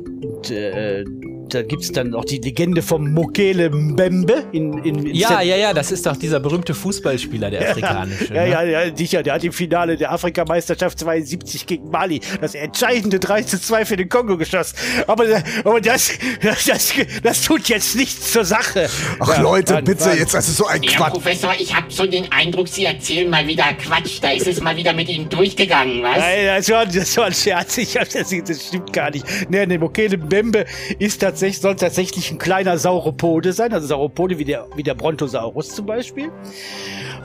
äh, 0.49 1.05
da 1.49 1.61
gibt's 1.61 1.91
dann 1.91 2.15
auch 2.15 2.25
die 2.25 2.37
Legende 2.39 2.81
vom 2.81 3.11
Mokele 3.13 3.69
Mbembe 3.69 4.45
in, 4.53 4.73
in, 4.79 5.05
in 5.05 5.13
Ja, 5.13 5.27
Zent- 5.27 5.43
ja, 5.49 5.55
ja, 5.57 5.73
das 5.73 5.91
ist 5.91 6.03
doch 6.05 6.15
dieser 6.15 6.39
berühmte 6.39 6.73
Fußballspieler, 6.73 7.51
der 7.51 7.69
afrikanische. 7.71 8.33
Ja, 8.33 8.43
ne? 8.45 8.49
ja, 8.49 8.63
ja, 8.63 8.95
sicher. 8.95 9.21
Der 9.21 9.33
hat 9.33 9.43
im 9.43 9.51
Finale 9.51 9.95
der 9.97 10.11
Afrikameisterschaft 10.13 10.97
72 10.99 11.67
gegen 11.67 11.89
Mali 11.91 12.21
das 12.41 12.55
entscheidende 12.55 13.19
3 13.19 13.43
zu 13.43 13.61
2 13.61 13.85
für 13.85 13.97
den 13.97 14.09
Kongo 14.09 14.37
geschossen. 14.37 14.77
Aber, 15.05 15.25
aber 15.63 15.79
das, 15.81 16.13
das, 16.41 16.65
das, 16.65 16.93
das 17.21 17.41
tut 17.43 17.67
jetzt 17.69 17.95
nichts 17.97 18.31
zur 18.31 18.45
Sache. 18.45 18.87
Ach 19.19 19.27
Ja, 19.27 19.41
Leute, 19.41 19.73
Mann, 19.73 19.83
bitte, 19.83 20.05
Mann. 20.07 20.17
jetzt, 20.17 20.33
das 20.33 20.47
ist 20.47 20.57
so 20.57 20.65
ein 20.65 20.81
Ja, 20.81 20.91
Quatsch. 20.91 21.11
Professor, 21.13 21.53
ich 21.59 21.75
habe 21.75 21.85
so 21.89 22.07
den 22.07 22.31
Eindruck, 22.31 22.67
Sie 22.67 22.85
erzählen 22.85 23.29
mal 23.29 23.45
wieder 23.45 23.65
Quatsch. 23.73 24.19
Da 24.21 24.31
ist 24.31 24.47
es 24.47 24.59
mal 24.61 24.75
wieder 24.75 24.93
mit 24.93 25.07
Ihnen 25.09 25.29
durchgegangen, 25.29 26.01
was? 26.01 26.17
Nein, 26.17 26.45
das 26.47 26.69
war, 26.69 26.85
das 26.87 27.15
war 27.17 27.25
ein 27.25 27.33
Scherz. 27.33 27.77
Ich 27.77 27.95
hab 27.97 28.09
das, 28.09 28.31
das 28.53 28.67
stimmt 28.67 28.93
gar 28.93 29.09
nicht. 29.11 29.25
Nee, 29.49 29.65
der 29.65 29.79
Mokele 29.79 30.17
Mbembe 30.17 30.65
ist 30.99 31.21
tatsächlich, 31.21 31.61
soll 31.61 31.75
tatsächlich 31.75 32.31
ein 32.31 32.37
kleiner 32.37 32.77
Sauropode 32.77 33.53
sein. 33.53 33.73
Also 33.73 33.87
Sauropode 33.87 34.37
wie 34.37 34.45
der, 34.45 34.67
wie 34.75 34.83
der 34.83 34.95
Brontosaurus 34.95 35.69
zum 35.69 35.85
Beispiel. 35.85 36.31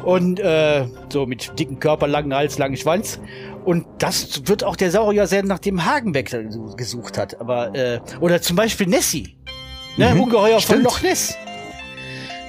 Und 0.05 0.41
äh, 0.41 0.87
so 1.13 1.27
mit 1.27 1.59
dicken 1.59 1.81
Körper, 1.81 2.07
langen 2.07 2.35
Hals, 2.35 2.59
langen 2.59 2.77
Schwanz. 2.77 3.21
Und 3.65 3.87
das 3.99 4.47
wird 4.47 4.65
auch 4.65 4.77
der 4.77 4.91
Saurier 4.91 5.27
sein, 5.27 5.47
nach 5.47 5.59
dem 5.59 5.85
Hagenbeck 5.85 6.35
gesucht 6.77 7.19
hat. 7.19 7.41
Aber, 7.41 7.75
äh, 7.75 8.01
oder 8.21 8.41
zum 8.41 8.57
Beispiel 8.57 8.87
Nessie. 8.87 9.37
Ne, 9.97 10.15
Ungeheuer 10.15 10.61
von 10.61 10.77
stimmt. 10.77 10.85
Loch 10.85 11.03
Ness. 11.03 11.37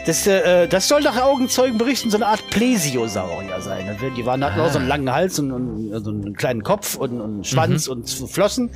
Das, 0.10 0.26
äh, 0.26 0.68
das 0.68 0.88
soll 0.88 1.02
nach 1.02 1.22
Augenzeugen 1.22 1.78
berichten 1.78 2.10
so 2.10 2.18
eine 2.18 2.26
Art 2.26 2.50
Plesiosaurier 2.50 3.62
sein. 3.62 3.88
Also 3.88 4.10
Die 4.10 4.26
waren, 4.26 4.44
hatten 4.44 4.60
auch 4.60 4.72
so 4.72 4.80
einen 4.80 4.88
langen 4.88 5.12
Hals 5.12 5.38
und, 5.38 5.52
und 5.52 6.04
so 6.04 6.10
einen 6.10 6.34
kleinen 6.34 6.64
Kopf 6.64 6.96
und, 6.96 7.22
und 7.22 7.46
Schwanz 7.46 7.88
und 7.88 8.10
Flossen. 8.10 8.72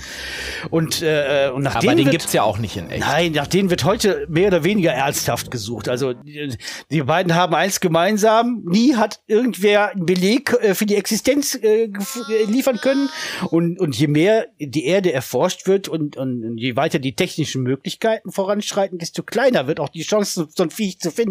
Und, 0.69 1.01
äh, 1.01 1.49
und 1.51 1.63
nach 1.63 1.77
Aber 1.77 1.81
denen 1.81 1.97
den 1.97 2.05
wird, 2.05 2.19
gibt's 2.19 2.33
ja 2.33 2.43
auch 2.43 2.59
nicht 2.59 2.77
in 2.77 2.87
echt. 2.87 2.99
Nein, 2.99 3.31
nach 3.31 3.47
denen 3.47 3.71
wird 3.71 3.83
heute 3.83 4.27
mehr 4.29 4.49
oder 4.49 4.63
weniger 4.63 4.91
ernsthaft 4.91 5.49
gesucht. 5.49 5.89
Also 5.89 6.13
die, 6.13 6.55
die 6.91 7.01
beiden 7.01 7.33
haben 7.33 7.55
eins 7.55 7.79
gemeinsam. 7.79 8.61
Nie 8.65 8.93
hat 8.93 9.19
irgendwer 9.25 9.89
einen 9.89 10.05
Beleg 10.05 10.53
äh, 10.61 10.75
für 10.75 10.85
die 10.85 10.97
Existenz 10.97 11.55
äh, 11.55 11.85
äh, 11.85 11.89
liefern 12.47 12.77
können. 12.77 13.09
Und, 13.49 13.79
und 13.79 13.97
je 13.97 14.05
mehr 14.05 14.45
die 14.59 14.85
Erde 14.85 15.11
erforscht 15.11 15.65
wird 15.65 15.87
und, 15.87 16.15
und, 16.15 16.45
und 16.45 16.59
je 16.59 16.75
weiter 16.75 16.99
die 16.99 17.15
technischen 17.15 17.63
Möglichkeiten 17.63 18.31
voranschreiten, 18.31 18.99
desto 18.99 19.23
kleiner 19.23 19.65
wird 19.65 19.79
auch 19.79 19.89
die 19.89 20.03
Chance, 20.03 20.47
so 20.55 20.61
ein 20.61 20.69
Viech 20.69 20.99
zu 20.99 21.09
finden. 21.09 21.22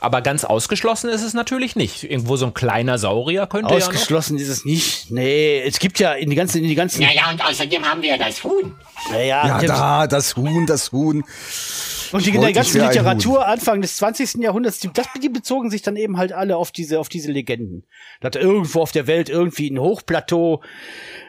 Aber 0.00 0.20
ganz 0.20 0.44
ausgeschlossen 0.44 1.08
ist 1.08 1.22
es 1.22 1.32
natürlich 1.32 1.76
nicht. 1.76 2.04
Irgendwo 2.04 2.36
so 2.36 2.44
ein 2.46 2.52
kleiner 2.54 2.98
Saurier 2.98 3.46
könnte 3.46 3.72
ja 3.72 3.78
noch. 3.80 3.86
Ausgeschlossen 3.86 4.36
ist 4.36 4.48
es 4.48 4.64
nicht. 4.66 5.10
Nee, 5.10 5.62
es 5.66 5.78
gibt 5.78 5.98
ja 5.98 6.12
in 6.12 6.28
die 6.28 6.36
ganzen, 6.36 6.58
in 6.62 6.68
die 6.68 6.74
ganzen. 6.74 7.00
Ja, 7.00 7.08
ja, 7.10 7.30
und 7.30 7.42
außerdem 7.42 7.82
haben 7.84 8.02
wir 8.02 8.10
ja 8.10 8.18
das 8.18 8.44
Huhn. 8.44 8.74
Naja, 9.10 9.46
Ja, 9.46 9.58
die- 9.58 9.66
da, 9.66 10.06
das 10.06 10.36
Huhn, 10.36 10.66
das 10.66 10.92
Huhn. 10.92 11.24
Und 12.12 12.24
die, 12.24 12.30
die 12.32 12.52
ganze 12.52 12.78
Literatur 12.78 13.46
Anfang 13.46 13.80
des 13.80 13.96
20. 13.96 14.34
Jahrhunderts, 14.42 14.78
die, 14.78 14.92
das, 14.92 15.06
die 15.22 15.28
bezogen 15.28 15.70
sich 15.70 15.82
dann 15.82 15.96
eben 15.96 16.18
halt 16.18 16.32
alle 16.32 16.56
auf 16.56 16.70
diese, 16.70 17.00
auf 17.00 17.08
diese 17.08 17.32
Legenden. 17.32 17.84
Dass 18.20 18.36
irgendwo 18.36 18.80
auf 18.82 18.92
der 18.92 19.06
Welt 19.06 19.28
irgendwie 19.28 19.70
ein 19.70 19.78
Hochplateau 19.78 20.62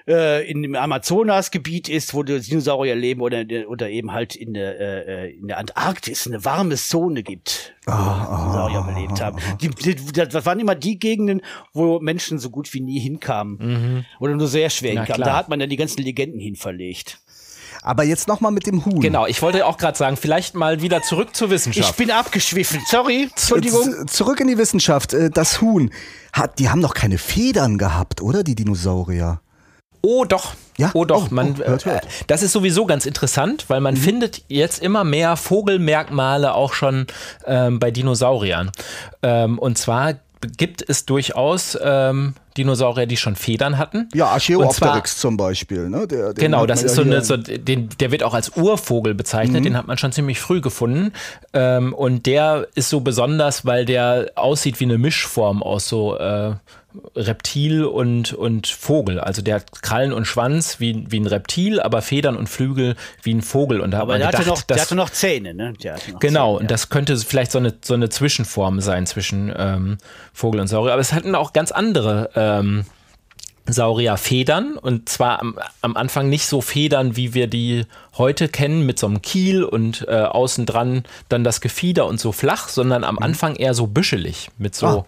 äh, 0.08 0.50
in 0.50 0.62
dem 0.62 0.76
Amazonasgebiet 0.76 1.89
ist, 1.89 2.13
wo 2.13 2.24
die 2.24 2.39
Dinosaurier 2.39 2.96
leben 2.96 3.22
oder, 3.22 3.43
oder 3.67 3.89
eben 3.89 4.12
halt 4.13 4.36
in 4.36 4.54
der, 4.54 4.80
äh, 5.08 5.32
in 5.32 5.48
der 5.48 5.58
Antarktis 5.58 6.28
eine 6.28 6.43
warme 6.46 6.76
Zone 6.76 7.24
gibt, 7.24 7.74
wo 7.86 7.91
Dinosaurier 7.91 8.80
überlebt 8.80 9.22
haben. 9.22 9.38
Die, 9.62 9.70
die, 9.70 9.96
das 10.13 10.46
waren 10.46 10.60
immer 10.60 10.76
die 10.76 11.00
Gegenden, 11.00 11.41
wo 11.74 12.00
Menschen 12.00 12.39
so 12.39 12.50
gut 12.50 12.74
wie 12.74 12.82
nie 12.82 13.00
hinkamen. 13.00 14.06
Oder 14.20 14.36
nur 14.36 14.48
sehr 14.48 14.70
schwer 14.70 14.93
Na 14.96 15.02
hinkamen. 15.02 15.24
klar. 15.24 15.30
Da 15.34 15.38
hat 15.38 15.50
man 15.50 15.60
dann 15.60 15.70
die 15.70 15.78
ganzen 15.78 16.02
Legenden 16.02 16.39
hin 16.39 16.56
verlegt. 16.56 17.20
Aber 17.84 18.04
jetzt 18.04 18.28
noch 18.28 18.41
mal 18.41 18.52
mit 18.52 18.65
dem 18.65 18.84
Huhn. 18.86 19.00
Genau, 19.00 19.28
ich 19.28 19.41
wollte 19.41 19.65
auch 19.65 19.78
gerade 19.78 19.98
sagen, 19.98 20.17
vielleicht 20.17 20.56
mal 20.56 20.82
wieder 20.82 21.04
zurück 21.04 21.36
zur 21.36 21.48
Ich 21.48 21.54
Wissenschaft. 21.54 21.96
bin 21.96 22.12
abgeschwiffen. 22.12 22.82
Sorry. 22.88 23.30
Entschuldigung. 23.30 23.84
Z- 23.84 24.10
Zurück 24.10 24.39
in 24.39 24.48
die 24.48 24.58
Wissenschaft. 24.58 25.13
Äh, 25.13 25.30
Das 25.30 25.62
Huhn, 25.62 25.91
hat, 26.34 26.60
die 26.60 26.70
haben 26.70 26.82
doch 26.82 26.93
keine 26.96 27.17
Federn 27.17 27.78
gehabt, 27.78 28.22
oder, 28.22 28.43
die 28.43 28.56
Dinosaurier? 28.56 29.41
Oh 30.02 30.26
doch. 30.26 30.54
Ja? 30.78 30.92
Oh 30.94 31.06
doch, 31.06 31.28
Oh, 31.32 31.34
man, 31.34 31.56
oh, 31.60 31.68
hört, 31.68 31.86
hört. 31.86 32.06
Äh, 32.06 32.10
das 32.28 32.44
ist 32.44 32.52
sowieso 32.52 32.86
ganz 32.86 33.06
interessant, 33.06 33.66
weil 33.68 33.82
man 33.82 33.98
findet 33.98 34.44
jetzt 34.48 34.82
immer 34.82 35.04
mehr 35.04 35.36
Vogelmerkmale 35.36 36.54
auch 36.54 36.74
schon 36.74 37.08
ähm, 37.46 37.80
bei 37.80 37.92
Dinosauriern. 37.92 38.72
Ähm, 39.24 39.58
und 39.58 39.78
zwar 39.78 40.16
gibt 40.58 40.88
es 40.88 41.06
durchaus 41.06 41.78
ähm, 41.82 42.36
Dinosaurier, 42.58 43.08
die 43.08 43.18
schon 43.18 43.36
Federn 43.36 43.78
hatten. 43.78 44.08
Ja, 44.14 44.28
Archaeopteryx 44.28 45.18
zum 45.18 45.36
Beispiel. 45.38 45.90
Ne? 45.90 46.08
Der, 46.08 46.34
Genau, 46.34 46.66
das 46.66 46.84
ist 46.84 46.96
ja 46.98 47.04
so 47.04 47.10
eine, 47.10 47.24
so, 47.24 47.38
den, 47.38 47.90
der 48.00 48.12
wird 48.12 48.24
auch 48.24 48.34
als 48.34 48.56
Urvogel 48.56 49.16
bezeichnet, 49.16 49.66
den 49.66 49.76
hat 49.78 49.88
man 49.88 49.98
schon 49.98 50.12
ziemlich 50.12 50.40
früh 50.40 50.62
gefunden. 50.62 51.12
Ähm, 51.54 51.94
und 51.94 52.26
der 52.26 52.68
ist 52.76 52.90
so 52.90 53.02
besonders, 53.02 53.66
weil 53.66 53.86
der 53.86 54.32
aussieht 54.36 54.80
wie 54.80 54.86
eine 54.86 54.98
Mischform 54.98 55.64
aus 55.64 55.88
so 55.88 56.18
äh, 56.18 56.54
Reptil 57.16 57.86
und, 57.86 58.34
und 58.34 58.68
Vogel. 58.68 59.20
Also 59.20 59.42
der 59.42 59.56
hat 59.56 59.82
Krallen 59.82 60.14
und 60.14 60.26
Schwanz 60.26 60.80
wie, 60.80 61.06
wie 61.10 61.20
ein 61.20 61.28
Reptil, 61.28 61.80
aber 61.80 62.02
Federn 62.02 62.36
und 62.36 62.48
Flügel 62.48 62.96
wie 63.24 63.34
ein 63.34 63.42
Vogel. 63.42 63.82
Und 63.82 63.92
da 63.92 63.98
hat 63.98 64.04
Aber 64.04 64.14
man 64.14 64.20
der 64.20 64.28
hatte, 64.28 64.38
gedacht, 64.40 64.58
noch, 64.58 64.62
der 64.64 64.82
hatte 64.82 64.96
noch 64.96 65.10
Zähne, 65.10 65.54
ne? 65.54 65.74
Hatte 65.84 66.12
noch 66.12 66.20
Genau, 66.20 66.54
Zähne, 66.54 66.60
und 66.62 66.72
das 66.72 66.90
könnte 66.90 67.18
vielleicht 67.18 67.52
so 67.52 67.60
eine, 67.60 67.74
so 67.84 67.94
eine 67.94 68.10
Zwischenform 68.10 68.82
sein 68.82 69.06
zwischen 69.06 69.54
ähm, 69.56 69.98
Vogel 70.34 70.62
und 70.62 70.68
Saurier. 70.68 70.94
Aber 70.94 71.02
es 71.02 71.14
hatten 71.14 71.36
auch 71.36 71.54
ganz 71.54 71.72
andere 71.72 72.30
ähm, 72.36 72.86
Saurierfedern 73.68 74.78
und 74.78 75.10
zwar 75.10 75.42
am, 75.42 75.60
am 75.82 75.98
Anfang 75.98 76.30
nicht 76.30 76.48
so 76.48 76.62
Federn, 76.62 77.16
wie 77.16 77.34
wir 77.34 77.48
die 77.48 77.86
heute 78.18 78.48
kennen, 78.48 78.86
mit 78.86 78.98
so 78.98 79.08
einem 79.08 79.22
Kiel 79.22 79.64
und 79.64 80.08
äh, 80.08 80.16
außen 80.16 80.66
dran 80.66 81.04
dann 81.30 81.44
das 81.44 81.62
Gefieder 81.62 82.06
und 82.06 82.20
so 82.20 82.32
flach, 82.32 82.70
sondern 82.70 83.04
am 83.04 83.20
Anfang 83.20 83.56
eher 83.56 83.74
so 83.74 83.88
büschelig 83.88 84.50
mit 84.58 84.76
so. 84.76 84.88
Ah. 84.88 85.06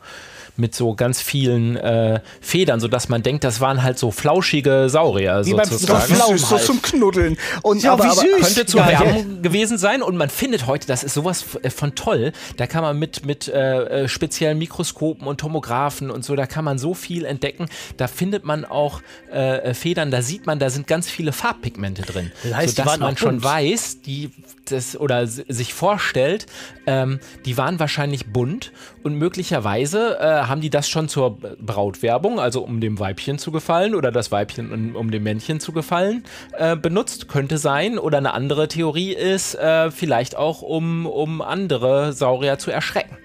Mit 0.60 0.76
so 0.76 0.94
ganz 0.94 1.22
vielen 1.22 1.78
äh, 1.78 2.20
Federn, 2.42 2.80
sodass 2.80 3.10
man 3.10 3.24
denkt, 3.24 3.44
das 3.44 3.62
waren 3.62 3.82
halt 3.82 3.98
so 3.98 4.12
flauschige 4.12 4.90
Saurier 4.90 5.46
Wie 5.46 5.54
beim 5.54 5.66
sozusagen. 5.66 6.14
Ist 6.36 6.48
so 6.50 6.58
halt. 6.58 6.66
zum 6.66 6.82
Knuddeln. 6.82 7.38
Und 7.64 7.82
Ja, 7.82 7.94
aber, 7.94 8.04
wie 8.04 8.08
aber, 8.10 8.22
süß. 8.22 8.46
könnte 8.46 8.66
zu 8.66 8.78
Ja, 8.78 8.92
ja. 8.92 9.00
Werbung 9.00 9.42
gewesen 9.42 9.78
sein 9.78 10.02
und 10.02 10.18
man 10.18 10.30
findet 10.30 10.68
heute, 10.68 10.86
das 10.86 11.04
ist 11.04 11.14
sowas 11.14 11.46
äh, 11.64 11.70
von 11.70 11.96
toll, 11.96 12.34
da 12.58 12.68
kann 12.68 12.82
man 12.84 13.00
mit, 13.00 13.26
mit 13.26 13.48
äh, 13.48 14.04
äh, 14.04 14.08
speziellen 14.08 14.58
Mikroskopen 14.58 15.26
und 15.28 15.40
Tomographen 15.40 16.12
und 16.12 16.26
so, 16.26 16.36
da 16.36 16.46
kann 16.46 16.66
man 16.66 16.78
so 16.78 16.94
viel 16.94 17.26
entdecken. 17.26 17.68
Da 17.98 18.08
findet 18.08 18.44
man 18.44 18.66
auch 18.66 19.02
äh, 19.32 19.58
äh, 19.70 19.74
Federn, 19.74 20.12
da 20.12 20.22
sieht 20.22 20.46
man, 20.46 20.60
da 20.60 20.70
sind 20.70 20.88
ganz 20.88 21.10
viele 21.10 21.32
Farbpigmente 21.32 22.02
drin. 22.02 22.32
Das 22.44 22.54
heißt, 22.56 22.76
sodass 22.76 23.00
man 23.00 23.18
schon 23.18 23.42
weiß, 23.44 24.02
die 24.02 24.32
das 24.70 25.00
oder 25.00 25.28
sich 25.28 25.74
vorstellt, 25.74 26.46
ähm, 26.88 27.20
die 27.46 27.58
waren 27.58 27.80
wahrscheinlich 27.80 28.32
bunt 28.32 28.72
und 29.04 29.16
möglicherweise 29.16 30.18
äh, 30.20 30.24
haben 30.48 30.62
die 30.62 30.70
das 30.70 30.90
schon 30.90 31.10
zur 31.10 31.38
Brautwerbung, 31.60 32.40
also 32.40 32.62
um 32.62 32.82
dem 32.82 33.00
Weibchen 33.00 33.38
zu 33.38 33.52
gefallen 33.52 33.96
oder 33.96 34.12
das 34.12 34.32
Weibchen 34.32 34.72
um, 34.72 34.96
um 34.96 35.12
dem 35.12 35.24
Männchen 35.24 35.60
zu 35.60 35.72
gefallen, 35.72 36.24
äh, 36.58 36.76
benutzt. 36.76 37.28
Könnte 37.28 37.58
sein. 37.58 38.00
Oder 38.00 38.18
eine 38.18 38.34
andere 38.34 38.68
Theorie 38.68 39.14
ist, 39.14 39.56
äh, 39.56 39.92
vielleicht 39.92 40.36
auch 40.36 40.62
um, 40.62 41.06
um 41.06 41.42
andere 41.42 42.14
Saurier 42.14 42.58
zu 42.58 42.72
erschrecken. 42.72 43.18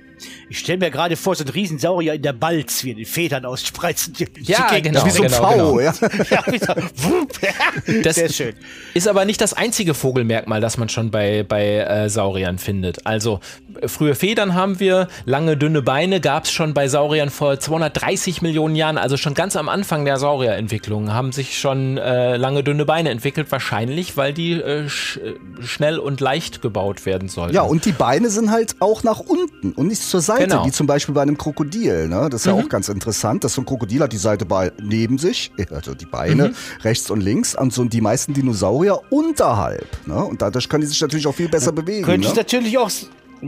Ich 0.48 0.59
stelle 0.59 0.79
mir 0.79 0.90
gerade 0.90 1.16
vor, 1.16 1.35
so 1.35 1.44
ein 1.44 1.48
Riesensaurier 1.48 2.14
in 2.14 2.22
der 2.22 2.33
Balz, 2.33 2.85
wie 2.85 2.94
die 2.94 3.05
Federn 3.05 3.44
ausspreizen. 3.44 4.14
Ja, 4.40 4.79
genau. 4.79 5.05
Wie 5.05 5.11
so 5.11 5.22
ein 5.22 5.29
genau, 5.29 5.50
V, 5.50 5.74
genau. 5.74 5.81
ja. 5.81 5.94
Ja, 6.31 6.42
wie 6.50 6.59
so. 6.59 8.03
Das 8.03 8.16
Sehr 8.16 8.29
schön. 8.29 8.55
Ist 8.94 9.09
aber 9.09 9.24
nicht 9.24 9.40
das 9.40 9.53
einzige 9.55 9.94
Vogelmerkmal, 9.94 10.61
das 10.61 10.79
man 10.79 10.88
schon 10.88 11.11
bei, 11.11 11.42
bei 11.42 11.79
äh, 11.79 12.09
Sauriern 12.09 12.59
findet. 12.59 13.07
Also 13.07 13.40
frühe 13.87 14.14
Federn 14.14 14.55
haben 14.55 14.81
wir, 14.81 15.09
lange 15.24 15.57
dünne 15.57 15.83
Beine 15.83 16.20
gab 16.20 16.44
es 16.44 16.53
schon 16.53 16.74
bei 16.74 16.88
Sauriern 16.88 17.31
vor 17.31 17.59
230 17.59 18.42
Millionen 18.42 18.77
Jahren, 18.77 18.98
also 18.98 19.16
schon 19.16 19.35
ganz 19.35 19.57
am 19.57 19.68
Anfang 19.68 20.05
der 20.05 20.18
Saurierentwicklung 20.18 21.12
haben 21.12 21.33
sich 21.33 21.59
schon 21.59 21.98
äh, 21.98 22.37
lange 22.37 22.62
dünne 22.62 22.85
Beine 22.85 23.11
entwickelt, 23.11 23.50
wahrscheinlich, 23.50 24.16
weil 24.16 24.33
die 24.33 24.53
äh, 24.53 24.88
sch 24.88 25.18
schnell 25.61 25.98
und 25.98 26.20
leicht 26.20 26.62
gebaut 26.62 27.07
werden 27.07 27.29
sollten. 27.29 27.55
Ja, 27.55 27.62
und 27.62 27.85
die 27.85 27.92
Beine 27.92 28.31
sind 28.31 28.50
halt 28.50 28.77
auch 28.81 29.03
nach 29.03 29.20
unten 29.20 29.72
und 29.72 29.88
nicht 29.88 30.03
zur 30.10 30.20
Seite, 30.20 30.44
Genau. 30.48 30.66
wie 30.66 30.70
zum 30.70 30.86
Beispiel 30.86 31.14
bei 31.14 31.22
einem 31.22 31.36
Krokodil. 31.38 32.08
Ne? 32.08 32.28
Das 32.30 32.42
ist 32.42 32.46
ja 32.46 32.52
auch 32.52 32.68
ganz 32.68 32.88
interessant, 32.88 33.44
dass 33.44 33.54
so 33.54 33.62
ein 33.62 33.66
Krokodil 33.66 34.00
hat 34.02 34.12
die 34.12 34.16
Seite 34.18 34.44
bei, 34.46 34.72
neben 34.80 35.18
sich, 35.18 35.52
also 35.70 35.94
die 35.94 36.06
Beine 36.06 36.52
rechts 36.82 37.10
und 37.10 37.20
links, 37.20 37.54
und 37.54 37.72
so 37.72 37.84
die 37.84 38.00
meisten 38.00 38.32
Dinosaurier 38.34 39.00
unterhalb. 39.10 39.86
Ne? 40.06 40.22
Und 40.24 40.42
dadurch 40.42 40.68
können 40.68 40.82
die 40.82 40.86
sich 40.88 41.00
natürlich 41.00 41.26
auch 41.26 41.34
viel 41.34 41.48
besser 41.48 41.72
bewegen. 41.72 42.04
Könnte 42.04 42.28
es 42.28 42.34
Ne? 42.34 42.40
natürlich 42.40 42.78
auch 42.78 42.90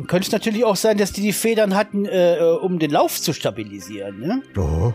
könnte 0.09 0.27
es 0.27 0.33
natürlich 0.33 0.65
auch 0.65 0.77
sein, 0.77 0.99
dass 0.99 1.13
die 1.13 1.23
die 1.23 1.33
Federn 1.33 1.75
hatten, 1.75 2.05
äh, 2.05 2.37
äh, 2.37 2.43
um 2.59 2.79
den 2.79 2.91
Lauf 2.91 3.19
zu 3.23 3.33
stabilisieren. 3.33 4.21
Ne? 4.21 4.43
Oh. 4.59 4.93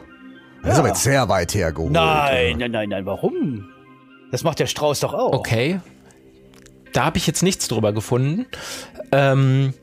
Das 0.62 0.74
ist 0.74 0.80
aber 0.80 0.90
jetzt 0.90 1.02
sehr 1.02 1.28
weit 1.28 1.56
hergeholt. 1.56 1.92
Nein, 1.92 2.58
nein, 2.60 2.70
nein, 2.70 2.90
nein. 2.90 3.06
Warum? 3.08 3.68
Das 4.32 4.44
macht 4.44 4.60
der 4.60 4.68
Strauß 4.68 5.00
doch 5.00 5.16
auch. 5.16 5.34
Okay. 5.34 5.80
Da 6.94 7.06
habe 7.06 7.18
ich 7.18 7.26
jetzt 7.26 7.42
nichts 7.42 7.68
drüber 7.68 7.94
gefunden. 7.94 8.46
Ähm, 9.12 9.74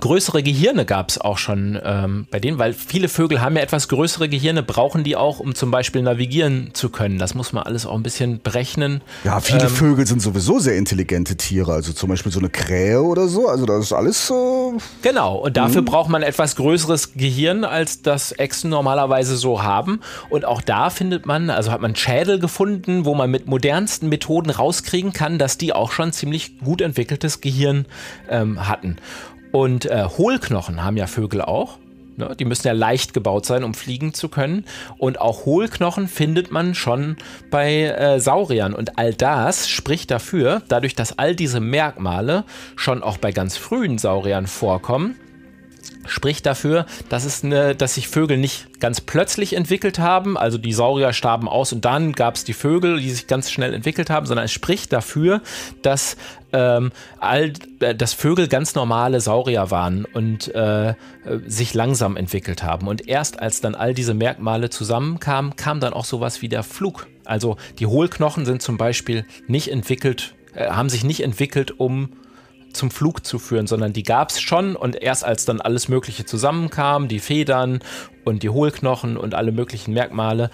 größere 0.00 0.42
Gehirne 0.42 0.84
gab 0.84 1.10
es 1.10 1.20
auch 1.20 1.38
schon 1.38 1.78
ähm, 1.82 2.26
bei 2.30 2.40
denen, 2.40 2.58
weil 2.58 2.72
viele 2.72 3.08
Vögel 3.08 3.40
haben 3.40 3.56
ja 3.56 3.62
etwas 3.62 3.88
größere 3.88 4.28
Gehirne, 4.28 4.62
brauchen 4.62 5.04
die 5.04 5.16
auch, 5.16 5.40
um 5.40 5.54
zum 5.54 5.70
Beispiel 5.70 6.02
navigieren 6.02 6.70
zu 6.72 6.88
können. 6.88 7.18
Das 7.18 7.34
muss 7.34 7.52
man 7.52 7.64
alles 7.64 7.86
auch 7.86 7.94
ein 7.94 8.02
bisschen 8.02 8.40
berechnen. 8.40 9.02
Ja, 9.24 9.40
viele 9.40 9.68
Vögel 9.68 10.06
sind 10.06 10.22
sowieso 10.22 10.58
sehr 10.58 10.76
intelligente 10.76 11.36
Tiere. 11.36 11.72
Also 11.72 11.92
zum 11.92 12.08
Beispiel 12.08 12.32
so 12.32 12.38
eine 12.38 12.50
Krähe 12.50 13.02
oder 13.02 13.28
so. 13.28 13.48
Also 13.48 13.66
das 13.66 13.84
ist 13.84 13.92
alles. 13.92 14.30
Äh, 14.30 14.60
Genau, 15.02 15.36
und 15.36 15.56
dafür 15.56 15.82
braucht 15.82 16.10
man 16.10 16.22
etwas 16.22 16.56
größeres 16.56 17.14
Gehirn, 17.14 17.64
als 17.64 18.02
das 18.02 18.32
Echsen 18.32 18.70
normalerweise 18.70 19.36
so 19.36 19.62
haben. 19.62 20.00
Und 20.28 20.44
auch 20.44 20.60
da 20.60 20.90
findet 20.90 21.26
man, 21.26 21.50
also 21.50 21.70
hat 21.70 21.80
man 21.80 21.96
Schädel 21.96 22.38
gefunden, 22.38 23.04
wo 23.04 23.14
man 23.14 23.30
mit 23.30 23.46
modernsten 23.46 24.08
Methoden 24.08 24.50
rauskriegen 24.50 25.12
kann, 25.12 25.38
dass 25.38 25.58
die 25.58 25.72
auch 25.72 25.92
schon 25.92 26.12
ziemlich 26.12 26.58
gut 26.60 26.80
entwickeltes 26.80 27.40
Gehirn 27.40 27.86
ähm, 28.28 28.68
hatten. 28.68 28.96
Und 29.52 29.86
äh, 29.86 30.04
Hohlknochen 30.04 30.84
haben 30.84 30.96
ja 30.96 31.06
Vögel 31.06 31.42
auch. 31.42 31.78
Ne? 32.16 32.36
Die 32.38 32.44
müssen 32.44 32.66
ja 32.66 32.72
leicht 32.72 33.14
gebaut 33.14 33.46
sein, 33.46 33.64
um 33.64 33.74
fliegen 33.74 34.14
zu 34.14 34.28
können. 34.28 34.64
Und 34.98 35.20
auch 35.20 35.44
Hohlknochen 35.44 36.06
findet 36.06 36.52
man 36.52 36.74
schon 36.74 37.16
bei 37.50 37.84
äh, 37.84 38.20
Sauriern. 38.20 38.74
Und 38.74 38.98
all 38.98 39.12
das 39.14 39.68
spricht 39.68 40.10
dafür, 40.10 40.62
dadurch, 40.68 40.94
dass 40.94 41.18
all 41.18 41.34
diese 41.34 41.60
Merkmale 41.60 42.44
schon 42.76 43.02
auch 43.02 43.16
bei 43.16 43.32
ganz 43.32 43.56
frühen 43.56 43.98
Sauriern 43.98 44.46
vorkommen, 44.46 45.16
spricht 46.10 46.46
dafür, 46.46 46.86
dass, 47.08 47.24
es 47.24 47.44
eine, 47.44 47.74
dass 47.74 47.94
sich 47.94 48.08
Vögel 48.08 48.36
nicht 48.36 48.80
ganz 48.80 49.00
plötzlich 49.00 49.54
entwickelt 49.54 49.98
haben. 49.98 50.36
Also 50.36 50.58
die 50.58 50.72
Saurier 50.72 51.12
starben 51.12 51.48
aus 51.48 51.72
und 51.72 51.84
dann 51.84 52.12
gab 52.12 52.34
es 52.34 52.44
die 52.44 52.52
Vögel, 52.52 53.00
die 53.00 53.10
sich 53.10 53.26
ganz 53.26 53.50
schnell 53.50 53.72
entwickelt 53.74 54.10
haben, 54.10 54.26
sondern 54.26 54.44
es 54.44 54.52
spricht 54.52 54.92
dafür, 54.92 55.42
dass, 55.82 56.16
ähm, 56.52 56.90
all, 57.18 57.52
äh, 57.80 57.94
dass 57.94 58.12
Vögel 58.12 58.48
ganz 58.48 58.74
normale 58.74 59.20
Saurier 59.20 59.70
waren 59.70 60.04
und 60.04 60.54
äh, 60.54 60.94
sich 61.46 61.74
langsam 61.74 62.16
entwickelt 62.16 62.62
haben. 62.62 62.88
Und 62.88 63.08
erst 63.08 63.40
als 63.40 63.60
dann 63.60 63.74
all 63.74 63.94
diese 63.94 64.14
Merkmale 64.14 64.70
zusammenkamen, 64.70 65.56
kam 65.56 65.80
dann 65.80 65.92
auch 65.92 66.04
sowas 66.04 66.42
wie 66.42 66.48
der 66.48 66.62
Flug. 66.62 67.06
Also 67.24 67.56
die 67.78 67.86
Hohlknochen 67.86 68.44
sind 68.44 68.62
zum 68.62 68.76
Beispiel 68.76 69.24
nicht 69.46 69.70
entwickelt, 69.70 70.34
äh, 70.54 70.70
haben 70.70 70.88
sich 70.88 71.04
nicht 71.04 71.22
entwickelt, 71.22 71.78
um 71.78 72.10
zum 72.72 72.90
Flug 72.90 73.24
zu 73.26 73.38
führen, 73.38 73.66
sondern 73.66 73.92
die 73.92 74.02
gab 74.02 74.30
es 74.30 74.40
schon 74.40 74.76
und 74.76 75.00
erst 75.00 75.24
als 75.24 75.44
dann 75.44 75.60
alles 75.60 75.88
Mögliche 75.88 76.24
zusammenkam, 76.24 77.08
die 77.08 77.18
Federn 77.18 77.80
und 78.24 78.42
die 78.42 78.50
Hohlknochen 78.50 79.16
und 79.16 79.34
alle 79.34 79.52
möglichen 79.52 79.92
Merkmale, 79.92 80.50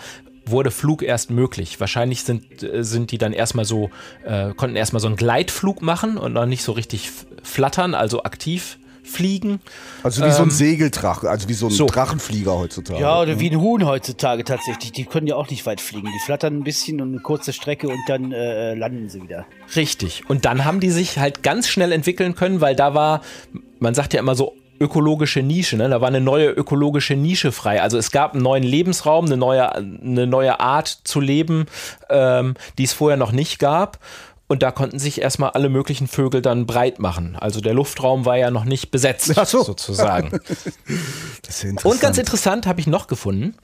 wurde 0.46 0.70
Flug 0.70 1.02
erst 1.02 1.30
möglich. 1.30 1.80
Wahrscheinlich 1.80 2.22
sind, 2.22 2.62
äh, 2.62 2.84
sind 2.84 3.10
die 3.10 3.18
dann 3.18 3.32
erstmal 3.32 3.64
so, 3.64 3.90
äh, 4.24 4.54
konnten 4.54 4.76
erstmal 4.76 5.00
so 5.00 5.08
einen 5.08 5.16
Gleitflug 5.16 5.82
machen 5.82 6.16
und 6.16 6.32
noch 6.32 6.46
nicht 6.46 6.62
so 6.62 6.72
richtig 6.72 7.10
flattern, 7.42 7.94
also 7.94 8.22
aktiv 8.22 8.78
fliegen. 9.06 9.60
also 10.02 10.24
wie 10.24 10.30
so 10.30 10.42
ein 10.42 10.50
Segeldrache, 10.50 11.28
also 11.28 11.48
wie 11.48 11.54
so 11.54 11.66
ein 11.66 11.72
so. 11.72 11.86
Drachenflieger 11.86 12.56
heutzutage. 12.56 13.00
Ja, 13.00 13.20
oder 13.20 13.40
wie 13.40 13.50
ein 13.50 13.60
Huhn 13.60 13.86
heutzutage 13.86 14.44
tatsächlich. 14.44 14.92
Die 14.92 15.04
können 15.04 15.26
ja 15.26 15.36
auch 15.36 15.48
nicht 15.48 15.64
weit 15.66 15.80
fliegen. 15.80 16.06
Die 16.06 16.24
flattern 16.24 16.58
ein 16.58 16.64
bisschen 16.64 17.00
und 17.00 17.08
eine 17.12 17.20
kurze 17.20 17.52
Strecke 17.52 17.88
und 17.88 18.00
dann 18.08 18.32
äh, 18.32 18.74
landen 18.74 19.08
sie 19.08 19.22
wieder. 19.22 19.46
Richtig. 19.74 20.28
Und 20.28 20.44
dann 20.44 20.64
haben 20.64 20.80
die 20.80 20.90
sich 20.90 21.18
halt 21.18 21.42
ganz 21.42 21.68
schnell 21.68 21.92
entwickeln 21.92 22.34
können, 22.34 22.60
weil 22.60 22.76
da 22.76 22.94
war, 22.94 23.22
man 23.78 23.94
sagt 23.94 24.12
ja 24.14 24.20
immer 24.20 24.34
so, 24.34 24.54
ökologische 24.80 25.42
Nische, 25.42 25.76
ne? 25.76 25.88
Da 25.88 26.00
war 26.00 26.08
eine 26.08 26.20
neue 26.20 26.50
ökologische 26.50 27.14
Nische 27.14 27.52
frei. 27.52 27.82
Also 27.82 27.98
es 27.98 28.10
gab 28.10 28.34
einen 28.34 28.42
neuen 28.42 28.62
Lebensraum, 28.62 29.26
eine 29.26 29.36
neue, 29.36 29.74
eine 29.74 30.26
neue 30.26 30.60
Art 30.60 30.88
zu 31.04 31.20
leben, 31.20 31.66
ähm, 32.10 32.54
die 32.78 32.84
es 32.84 32.92
vorher 32.92 33.16
noch 33.16 33.32
nicht 33.32 33.58
gab. 33.58 33.98
Und 34.48 34.62
da 34.62 34.70
konnten 34.70 34.98
sich 35.00 35.20
erstmal 35.20 35.50
alle 35.50 35.68
möglichen 35.68 36.06
Vögel 36.06 36.40
dann 36.40 36.66
breit 36.66 37.00
machen. 37.00 37.36
Also 37.36 37.60
der 37.60 37.74
Luftraum 37.74 38.24
war 38.24 38.36
ja 38.36 38.50
noch 38.52 38.64
nicht 38.64 38.90
besetzt, 38.92 39.32
Ach 39.36 39.46
so. 39.46 39.62
sozusagen. 39.64 40.38
Das 41.42 41.62
ist 41.62 41.62
ja 41.64 41.70
Und 41.90 42.00
ganz 42.00 42.18
interessant. 42.18 42.66
habe 42.66 42.80
ich 42.80 42.86
noch 42.86 43.06
gefunden. 43.08 43.56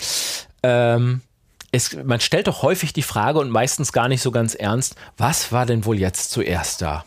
Ähm, 0.62 1.20
es, 1.72 1.96
man 2.04 2.20
stellt 2.20 2.46
doch 2.48 2.62
häufig 2.62 2.92
die 2.92 3.02
Frage 3.02 3.38
und 3.38 3.50
meistens 3.50 3.92
gar 3.92 4.08
nicht 4.08 4.22
so 4.22 4.30
ganz 4.30 4.54
ernst, 4.54 4.94
was 5.16 5.52
war 5.52 5.66
denn 5.66 5.84
wohl 5.84 5.98
jetzt 5.98 6.30
zuerst 6.30 6.82
da? 6.82 7.04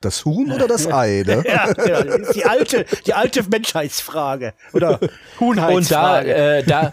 Das 0.00 0.24
Huhn 0.26 0.52
oder 0.52 0.68
das 0.68 0.86
Ei, 0.86 1.22
ne? 1.26 1.42
Ja, 1.46 1.72
ja, 1.86 2.18
die 2.32 2.44
alte, 2.44 2.84
die 3.06 3.14
alte 3.14 3.42
Menschheitsfrage. 3.44 4.52
Oder 4.74 5.00
Und 5.00 5.10
da, 5.10 5.40
Huhnheitsfrage. 5.40 6.34
äh, 6.34 6.62
da, 6.64 6.92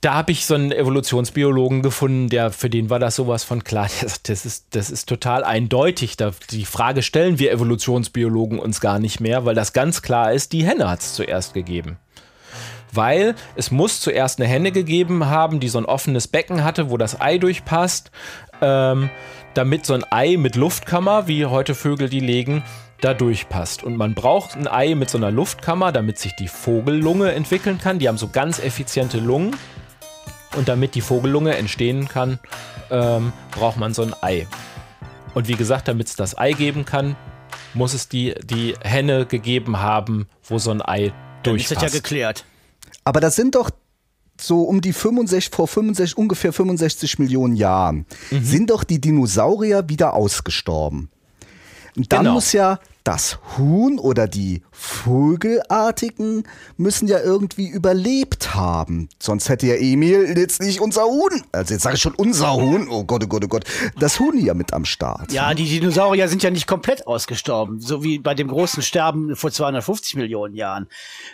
da 0.00 0.14
habe 0.14 0.30
ich 0.30 0.46
so 0.46 0.54
einen 0.54 0.70
Evolutionsbiologen 0.70 1.82
gefunden, 1.82 2.28
der 2.28 2.52
für 2.52 2.70
den 2.70 2.88
war 2.88 3.00
das 3.00 3.16
sowas 3.16 3.42
von 3.42 3.64
klar. 3.64 3.88
Das 4.22 4.46
ist, 4.46 4.66
das 4.70 4.90
ist 4.90 5.08
total 5.08 5.42
eindeutig. 5.44 6.16
Da, 6.16 6.32
die 6.50 6.64
Frage 6.64 7.02
stellen 7.02 7.38
wir 7.38 7.50
Evolutionsbiologen 7.50 8.58
uns 8.58 8.80
gar 8.80 8.98
nicht 8.98 9.20
mehr, 9.20 9.44
weil 9.44 9.54
das 9.54 9.72
ganz 9.72 10.02
klar 10.02 10.32
ist, 10.32 10.52
die 10.52 10.64
Henne 10.64 10.88
hat 10.88 11.00
es 11.00 11.14
zuerst 11.14 11.54
gegeben. 11.54 11.96
Weil 12.92 13.34
es 13.56 13.70
muss 13.70 14.00
zuerst 14.00 14.40
eine 14.40 14.48
Henne 14.48 14.72
gegeben 14.72 15.26
haben, 15.26 15.60
die 15.60 15.68
so 15.68 15.78
ein 15.78 15.84
offenes 15.84 16.28
Becken 16.28 16.64
hatte, 16.64 16.90
wo 16.90 16.96
das 16.96 17.20
Ei 17.20 17.38
durchpasst, 17.38 18.10
ähm, 18.62 19.10
damit 19.54 19.84
so 19.84 19.94
ein 19.94 20.04
Ei 20.10 20.36
mit 20.36 20.56
Luftkammer, 20.56 21.26
wie 21.26 21.46
heute 21.46 21.74
Vögel 21.74 22.08
die 22.08 22.20
legen, 22.20 22.62
da 23.00 23.14
durchpasst. 23.14 23.82
Und 23.82 23.96
man 23.96 24.14
braucht 24.14 24.56
ein 24.56 24.68
Ei 24.68 24.94
mit 24.94 25.10
so 25.10 25.18
einer 25.18 25.30
Luftkammer, 25.30 25.92
damit 25.92 26.18
sich 26.18 26.34
die 26.36 26.48
Vogellunge 26.48 27.32
entwickeln 27.32 27.78
kann. 27.78 27.98
Die 27.98 28.08
haben 28.08 28.18
so 28.18 28.28
ganz 28.28 28.58
effiziente 28.58 29.18
Lungen. 29.18 29.54
Und 30.56 30.68
damit 30.68 30.94
die 30.94 31.00
Vogellunge 31.00 31.56
entstehen 31.56 32.08
kann, 32.08 32.38
ähm, 32.90 33.32
braucht 33.50 33.76
man 33.76 33.94
so 33.94 34.02
ein 34.02 34.14
Ei. 34.22 34.46
Und 35.34 35.46
wie 35.48 35.54
gesagt, 35.56 35.88
damit 35.88 36.08
es 36.08 36.16
das 36.16 36.36
Ei 36.38 36.52
geben 36.52 36.84
kann, 36.84 37.16
muss 37.74 37.92
es 37.94 38.08
die, 38.08 38.34
die 38.44 38.74
Henne 38.82 39.26
gegeben 39.26 39.78
haben, 39.80 40.26
wo 40.44 40.58
so 40.58 40.70
ein 40.70 40.80
Ei 40.82 41.12
Dann 41.42 41.56
ist 41.56 41.70
das 41.70 41.78
durchpasst. 41.78 41.94
ja 41.94 42.00
geklärt. 42.00 42.44
Aber 43.04 43.20
das 43.20 43.36
sind 43.36 43.54
doch 43.54 43.70
so 44.40 44.62
um 44.62 44.80
die 44.80 44.92
65, 44.92 45.54
vor 45.54 45.68
65, 45.68 46.16
ungefähr 46.16 46.52
65 46.52 47.18
Millionen 47.18 47.56
Jahren, 47.56 48.06
Mhm. 48.30 48.44
sind 48.44 48.70
doch 48.70 48.84
die 48.84 49.00
Dinosaurier 49.00 49.88
wieder 49.88 50.14
ausgestorben. 50.14 51.10
Und 51.96 52.12
dann 52.12 52.20
Genau. 52.20 52.34
muss 52.34 52.52
ja 52.52 52.78
das 53.04 53.38
Huhn 53.56 53.98
oder 53.98 54.26
die 54.28 54.62
Vogelartigen 54.70 56.44
müssen 56.76 57.08
ja 57.08 57.20
irgendwie 57.20 57.66
überlebt 57.68 58.54
haben. 58.54 59.08
Sonst 59.18 59.48
hätte 59.48 59.66
ja 59.66 59.74
Emil 59.76 60.36
jetzt 60.36 60.60
nicht 60.60 60.80
unser 60.80 61.04
Huhn, 61.04 61.42
also 61.52 61.74
jetzt 61.74 61.82
sage 61.82 61.96
ich 61.96 62.02
schon 62.02 62.14
unser 62.14 62.54
Huhn, 62.54 62.86
oh 62.90 63.04
Gott, 63.04 63.24
oh 63.24 63.26
Gott, 63.28 63.44
oh 63.44 63.48
Gott, 63.48 63.64
das 63.98 64.20
Huhn 64.20 64.38
ja 64.38 64.54
mit 64.54 64.72
am 64.72 64.84
Start. 64.84 65.32
Ja, 65.32 65.54
die 65.54 65.64
Dinosaurier 65.64 66.28
sind 66.28 66.42
ja 66.42 66.50
nicht 66.50 66.66
komplett 66.66 67.06
ausgestorben, 67.06 67.80
so 67.80 68.02
wie 68.04 68.18
bei 68.18 68.34
dem 68.34 68.48
großen 68.48 68.82
Sterben 68.82 69.36
vor 69.36 69.50
250 69.50 70.16
Millionen 70.16 70.54
Jahren. 70.54 70.88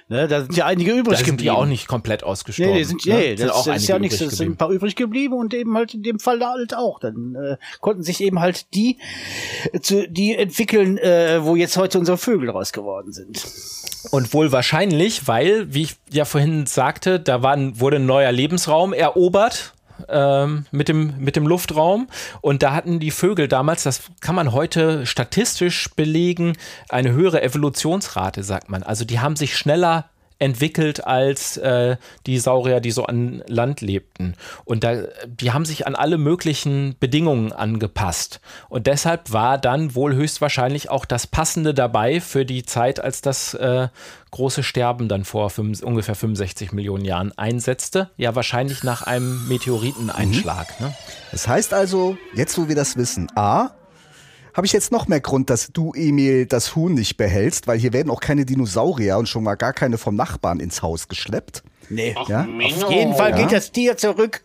Ne, 0.08 0.28
da 0.28 0.42
sind 0.42 0.56
ja 0.56 0.66
einige 0.66 0.92
übrig 0.92 1.10
da 1.10 1.16
sind 1.16 1.26
geblieben. 1.26 1.42
die 1.42 1.50
auch 1.50 1.66
nicht 1.66 1.88
komplett 1.88 2.22
ausgestorben. 2.24 2.72
Nee, 2.72 2.78
die 2.78 2.84
sind, 2.84 3.06
ne? 3.06 3.14
nee, 3.14 3.36
Sind 3.36 3.48
das, 3.48 3.56
auch 3.56 3.64
das 3.64 3.76
ist 3.82 3.88
ja 3.88 3.96
einige 3.96 4.14
nichts, 4.14 4.20
übrig 4.20 4.32
es 4.32 4.38
sind 4.38 4.46
ein 4.46 4.50
geblieben. 4.52 4.58
paar 4.58 4.70
übrig 4.70 4.96
geblieben 4.96 5.34
und 5.34 5.54
eben 5.54 5.74
halt 5.76 5.94
in 5.94 6.02
dem 6.02 6.18
Fall 6.20 6.38
da 6.38 6.50
halt 6.50 6.74
auch. 6.76 7.00
Dann 7.00 7.34
äh, 7.34 7.56
konnten 7.80 8.02
sich 8.02 8.20
eben 8.20 8.40
halt 8.40 8.72
die, 8.74 8.98
zu, 9.82 10.08
die 10.08 10.36
entwickeln, 10.36 10.98
äh, 10.98 11.42
wo 11.44 11.53
jetzt 11.56 11.76
heute 11.76 11.98
unsere 11.98 12.18
Vögel 12.18 12.50
raus 12.50 12.72
geworden 12.72 13.12
sind. 13.12 13.44
Und 14.10 14.32
wohl 14.34 14.52
wahrscheinlich, 14.52 15.26
weil, 15.26 15.72
wie 15.72 15.82
ich 15.82 15.96
ja 16.10 16.24
vorhin 16.24 16.66
sagte, 16.66 17.20
da 17.20 17.42
war, 17.42 17.56
wurde 17.78 17.96
ein 17.96 18.06
neuer 18.06 18.32
Lebensraum 18.32 18.92
erobert. 18.92 19.72
ähm, 20.08 20.66
mit, 20.72 20.88
dem, 20.88 21.14
mit 21.18 21.36
dem 21.36 21.46
Luftraum. 21.46 22.08
Und 22.40 22.64
da 22.64 22.74
hatten 22.74 22.98
die 22.98 23.12
Vögel 23.12 23.46
damals, 23.46 23.84
das 23.84 24.02
kann 24.20 24.34
man 24.34 24.52
heute 24.52 25.06
statistisch 25.06 25.88
belegen, 25.94 26.56
eine 26.88 27.12
höhere 27.12 27.42
Evolutionsrate, 27.42 28.42
sagt 28.42 28.70
man. 28.70 28.82
Also 28.82 29.04
die 29.04 29.20
haben 29.20 29.36
sich 29.36 29.56
schneller 29.56 30.10
entwickelt 30.38 31.06
als 31.06 31.56
äh, 31.56 31.96
die 32.26 32.38
Saurier, 32.38 32.80
die 32.80 32.90
so 32.90 33.04
an 33.04 33.42
Land 33.46 33.80
lebten. 33.80 34.34
Und 34.64 34.84
da, 34.84 35.04
die 35.26 35.52
haben 35.52 35.64
sich 35.64 35.86
an 35.86 35.94
alle 35.94 36.18
möglichen 36.18 36.96
Bedingungen 36.98 37.52
angepasst. 37.52 38.40
Und 38.68 38.86
deshalb 38.86 39.32
war 39.32 39.58
dann 39.58 39.94
wohl 39.94 40.14
höchstwahrscheinlich 40.14 40.90
auch 40.90 41.04
das 41.04 41.26
Passende 41.26 41.72
dabei 41.74 42.20
für 42.20 42.44
die 42.44 42.64
Zeit, 42.64 43.00
als 43.00 43.20
das 43.20 43.54
äh, 43.54 43.88
große 44.32 44.64
Sterben 44.64 45.08
dann 45.08 45.24
vor 45.24 45.50
fünf, 45.50 45.82
ungefähr 45.82 46.16
65 46.16 46.72
Millionen 46.72 47.04
Jahren 47.04 47.36
einsetzte. 47.38 48.10
Ja, 48.16 48.34
wahrscheinlich 48.34 48.82
nach 48.82 49.02
einem 49.02 49.46
Meteoriteneinschlag. 49.48 50.80
Mhm. 50.80 50.86
Ne? 50.86 50.94
Das 51.30 51.46
heißt 51.46 51.72
also, 51.72 52.16
jetzt 52.34 52.58
wo 52.58 52.68
wir 52.68 52.74
das 52.74 52.96
wissen, 52.96 53.28
A, 53.36 53.70
habe 54.54 54.66
ich 54.66 54.72
jetzt 54.72 54.92
noch 54.92 55.08
mehr 55.08 55.20
Grund, 55.20 55.50
dass 55.50 55.68
du, 55.72 55.92
Emil, 55.94 56.46
das 56.46 56.74
Huhn 56.76 56.94
nicht 56.94 57.16
behältst, 57.16 57.66
weil 57.66 57.78
hier 57.78 57.92
werden 57.92 58.10
auch 58.10 58.20
keine 58.20 58.44
Dinosaurier 58.46 59.18
und 59.18 59.28
schon 59.28 59.44
mal 59.44 59.56
gar 59.56 59.72
keine 59.72 59.98
vom 59.98 60.14
Nachbarn 60.14 60.60
ins 60.60 60.80
Haus 60.82 61.08
geschleppt. 61.08 61.62
Nee. 61.90 62.14
Ach, 62.18 62.28
Ja. 62.28 62.42
Auf 62.42 62.90
jeden 62.90 63.14
Fall 63.14 63.30
Ja. 63.30 63.36
geht 63.36 63.52
das 63.52 63.72
Tier 63.72 63.96
zurück. 63.96 64.44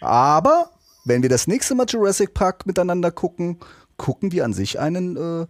Aber 0.00 0.70
wenn 1.04 1.22
wir 1.22 1.28
das 1.28 1.46
nächste 1.46 1.74
Mal 1.74 1.86
Jurassic 1.88 2.32
Park 2.34 2.66
miteinander 2.66 3.10
gucken, 3.10 3.58
gucken 4.00 4.32
wir 4.32 4.46
an 4.46 4.54
sich 4.54 4.80
einen 4.80 5.14
äh, 5.18 5.46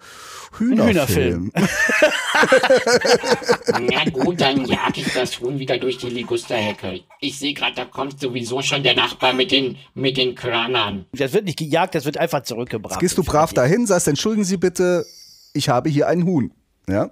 Hühnerfilm. 0.58 1.52
Hühnerfilm. 1.54 1.54
Na 3.92 4.04
gut, 4.10 4.40
dann 4.40 4.64
jag 4.66 4.96
ich 4.96 5.12
das 5.14 5.38
Huhn 5.40 5.56
wieder 5.60 5.78
durch 5.78 5.98
die 5.98 6.08
Ligusterhecke. 6.08 7.00
Ich 7.20 7.38
sehe 7.38 7.54
gerade, 7.54 7.76
da 7.76 7.84
kommt 7.84 8.18
sowieso 8.18 8.60
schon 8.60 8.82
der 8.82 8.96
Nachbar 8.96 9.34
mit 9.34 9.52
den, 9.52 9.76
mit 9.94 10.16
den 10.16 10.34
Körnern. 10.34 11.06
Das 11.12 11.32
wird 11.32 11.44
nicht 11.44 11.60
gejagt, 11.60 11.94
das 11.94 12.04
wird 12.04 12.18
einfach 12.18 12.42
zurückgebracht. 12.42 12.98
Gehst 12.98 13.16
du 13.18 13.22
brav 13.22 13.52
dahin, 13.52 13.86
sagst, 13.86 14.08
entschuldigen 14.08 14.44
Sie 14.44 14.56
bitte, 14.56 15.06
ich 15.52 15.68
habe 15.68 15.88
hier 15.88 16.08
ein 16.08 16.24
Huhn. 16.24 16.50
Ja? 16.88 17.08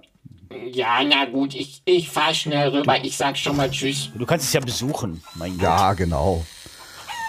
Ja, 0.73 0.99
na 1.07 1.23
gut, 1.23 1.55
ich, 1.55 1.81
ich 1.85 2.09
fahr 2.09 2.33
schnell 2.33 2.67
rüber. 2.69 2.97
Ich 3.01 3.15
sag 3.15 3.37
schon 3.37 3.55
mal 3.55 3.71
Tschüss. 3.71 4.09
Du 4.13 4.25
kannst 4.25 4.47
es 4.47 4.51
ja 4.51 4.59
besuchen. 4.59 5.23
Mein 5.35 5.53
Gott. 5.53 5.61
Ja, 5.61 5.93
genau. 5.93 6.43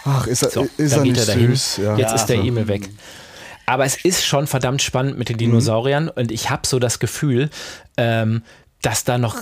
Ach, 0.04 0.26
ist 0.26 0.42
er, 0.42 0.50
So, 0.50 0.68
ist 0.78 0.92
er 0.94 1.02
nicht 1.02 1.16
er 1.16 1.24
süß? 1.24 1.76
Ja. 1.76 1.96
Jetzt 1.96 2.08
Ja. 2.10 2.14
ist 2.16 2.26
der 2.26 2.42
E-Mail 2.42 2.66
weg. 2.66 2.88
Aber 3.70 3.84
es 3.84 4.04
ist 4.04 4.26
schon 4.26 4.48
verdammt 4.48 4.82
spannend 4.82 5.16
mit 5.16 5.28
den 5.28 5.38
Dinosauriern 5.38 6.08
und 6.08 6.32
ich 6.32 6.50
habe 6.50 6.66
so 6.66 6.80
das 6.80 6.98
Gefühl, 6.98 7.50
ähm, 7.96 8.42
dass 8.82 9.04
da 9.04 9.16
noch 9.16 9.36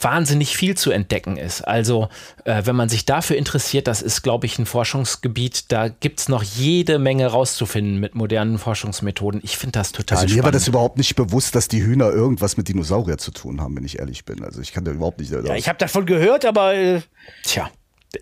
wahnsinnig 0.00 0.56
viel 0.56 0.74
zu 0.74 0.90
entdecken 0.90 1.36
ist. 1.36 1.60
Also, 1.60 2.08
äh, 2.46 2.62
wenn 2.64 2.74
man 2.76 2.88
sich 2.88 3.04
dafür 3.04 3.36
interessiert, 3.36 3.86
das 3.86 4.00
ist, 4.00 4.22
glaube 4.22 4.46
ich, 4.46 4.58
ein 4.58 4.64
Forschungsgebiet, 4.64 5.70
da 5.70 5.88
gibt 5.88 6.20
es 6.20 6.30
noch 6.30 6.42
jede 6.42 6.98
Menge 6.98 7.26
rauszufinden 7.26 8.00
mit 8.00 8.14
modernen 8.14 8.56
Forschungsmethoden. 8.56 9.42
Ich 9.44 9.58
finde 9.58 9.72
das 9.72 9.92
total 9.92 10.16
Also 10.16 10.24
mir 10.24 10.30
spannend. 10.30 10.44
war 10.44 10.52
das 10.52 10.66
überhaupt 10.66 10.96
nicht 10.96 11.14
bewusst, 11.14 11.54
dass 11.54 11.68
die 11.68 11.82
Hühner 11.82 12.10
irgendwas 12.10 12.56
mit 12.56 12.68
Dinosaurier 12.68 13.18
zu 13.18 13.32
tun 13.32 13.60
haben, 13.60 13.76
wenn 13.76 13.84
ich 13.84 13.98
ehrlich 13.98 14.24
bin. 14.24 14.42
Also 14.42 14.62
ich 14.62 14.72
kann 14.72 14.86
da 14.86 14.92
überhaupt 14.92 15.20
nicht. 15.20 15.30
Ja, 15.30 15.54
ich 15.54 15.68
habe 15.68 15.78
davon 15.78 16.06
gehört, 16.06 16.46
aber 16.46 16.74
äh, 16.74 17.02
Tja. 17.42 17.70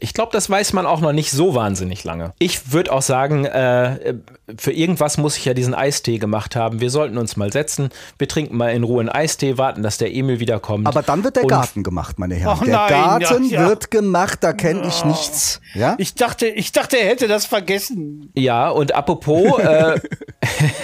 Ich 0.00 0.14
glaube, 0.14 0.33
das 0.33 0.48
weiß 0.48 0.72
man 0.72 0.87
auch 0.87 1.00
noch 1.00 1.12
nicht 1.12 1.31
so 1.31 1.55
wahnsinnig 1.55 2.05
lange. 2.05 2.33
Ich 2.38 2.72
würde 2.72 2.92
auch 2.92 3.02
sagen, 3.02 3.44
äh, 3.44 4.14
für 4.57 4.72
irgendwas 4.72 5.18
muss 5.18 5.37
ich 5.37 5.44
ja 5.44 5.55
diesen 5.55 5.74
Eistee 5.74 6.18
gemacht 6.18 6.57
haben. 6.57 6.81
Wir 6.81 6.90
sollten 6.90 7.18
uns 7.18 7.37
mal 7.37 7.52
setzen. 7.52 7.90
Wir 8.18 8.28
trinken 8.28 8.57
mal 8.57 8.70
in 8.70 8.83
Ruhe 8.83 9.00
einen 9.00 9.09
Eistee, 9.09 9.59
warten, 9.59 9.83
dass 9.83 9.98
der 9.98 10.14
Emil 10.14 10.40
wiederkommt. 10.40 10.87
Aber 10.87 11.02
dann 11.02 11.24
wird 11.24 11.37
der 11.37 11.44
Garten 11.44 11.83
gemacht, 11.83 12.18
meine 12.18 12.35
Herren. 12.35 12.59
Ach 12.61 12.64
der 12.64 12.74
nein, 12.74 12.88
Garten 12.88 13.44
ja, 13.44 13.61
ja. 13.62 13.68
wird 13.68 13.90
gemacht, 13.90 14.38
da 14.42 14.52
kenne 14.52 14.87
ich 14.87 15.05
nichts. 15.05 15.61
Ja? 15.74 15.94
ich 15.98 16.14
dachte, 16.14 16.46
ich 16.46 16.72
dachte, 16.72 16.98
er 16.98 17.09
hätte 17.09 17.28
das 17.28 17.46
vergessen. 17.46 18.31
Ja, 18.35 18.68
und 18.68 18.94
apropos, 18.94 19.59
äh, 19.59 20.00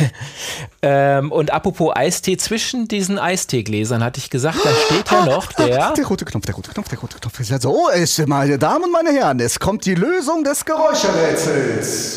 ähm, 0.82 1.32
und 1.32 1.52
apropos 1.52 1.94
Eistee, 1.94 2.36
zwischen 2.36 2.88
diesen 2.88 3.18
Eisteegläsern 3.18 4.02
hatte 4.02 4.18
ich 4.18 4.30
gesagt, 4.30 4.58
da 4.64 4.70
steht 4.86 5.10
ja 5.10 5.26
noch 5.26 5.52
der. 5.52 5.92
Der 5.92 6.06
rote 6.06 6.24
Knopf, 6.24 6.46
der 6.46 6.54
rote 6.54 6.70
Knopf, 6.70 6.88
der 6.88 6.98
rote 6.98 7.18
Knopf. 7.18 7.38
So, 7.60 7.88
es, 7.92 8.18
meine 8.26 8.58
Damen 8.58 8.84
und 8.84 8.97
meine 9.04 9.16
Herren, 9.16 9.38
es 9.38 9.60
kommt 9.60 9.84
die 9.86 9.94
Lösung 9.94 10.42
des 10.42 10.64
Geräuscherätsels. 10.64 12.16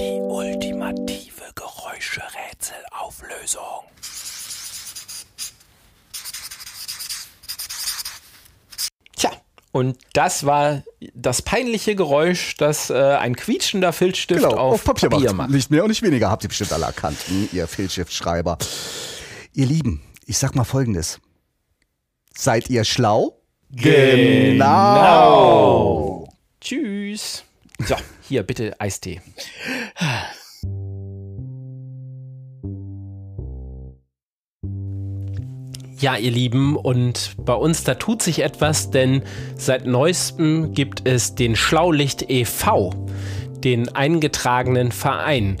Die 0.00 0.18
ultimative 0.20 1.44
Geräuscherätselauflösung. 1.54 3.84
Tja, 9.16 9.30
und 9.70 9.96
das 10.12 10.44
war 10.44 10.82
das 11.14 11.42
peinliche 11.42 11.94
Geräusch, 11.94 12.56
das 12.56 12.90
äh, 12.90 12.94
ein 12.94 13.36
quietschender 13.36 13.92
Filzstift 13.92 14.42
Genau, 14.42 14.56
auf, 14.56 14.74
auf 14.74 14.84
Papier, 14.84 15.08
Papier 15.08 15.28
macht. 15.28 15.36
macht. 15.36 15.50
Nicht 15.50 15.70
mehr 15.70 15.84
und 15.84 15.90
nicht 15.90 16.02
weniger, 16.02 16.30
habt 16.30 16.42
ihr 16.42 16.48
bestimmt 16.48 16.72
alle 16.72 16.86
erkannt, 16.86 17.18
hm, 17.28 17.48
ihr 17.52 17.68
Fehlschriftschreiber. 17.68 18.58
Ihr 19.52 19.66
Lieben, 19.66 20.02
ich 20.26 20.38
sag 20.38 20.56
mal 20.56 20.64
folgendes. 20.64 21.20
Seid 22.36 22.68
ihr 22.70 22.82
schlau? 22.84 23.38
Genau. 23.74 25.08
Tschüss. 26.60 27.44
So, 27.78 27.96
hier 28.28 28.42
bitte 28.42 28.78
Eistee. 28.78 29.20
Ja, 35.98 36.16
ihr 36.16 36.30
Lieben, 36.32 36.76
und 36.76 37.34
bei 37.38 37.54
uns, 37.54 37.84
da 37.84 37.94
tut 37.94 38.22
sich 38.22 38.40
etwas, 38.40 38.90
denn 38.90 39.22
seit 39.56 39.86
neuestem 39.86 40.74
gibt 40.74 41.06
es 41.06 41.36
den 41.36 41.54
Schlaulicht 41.54 42.28
e.V., 42.28 43.06
den 43.62 43.88
eingetragenen 43.88 44.90
Verein. 44.90 45.58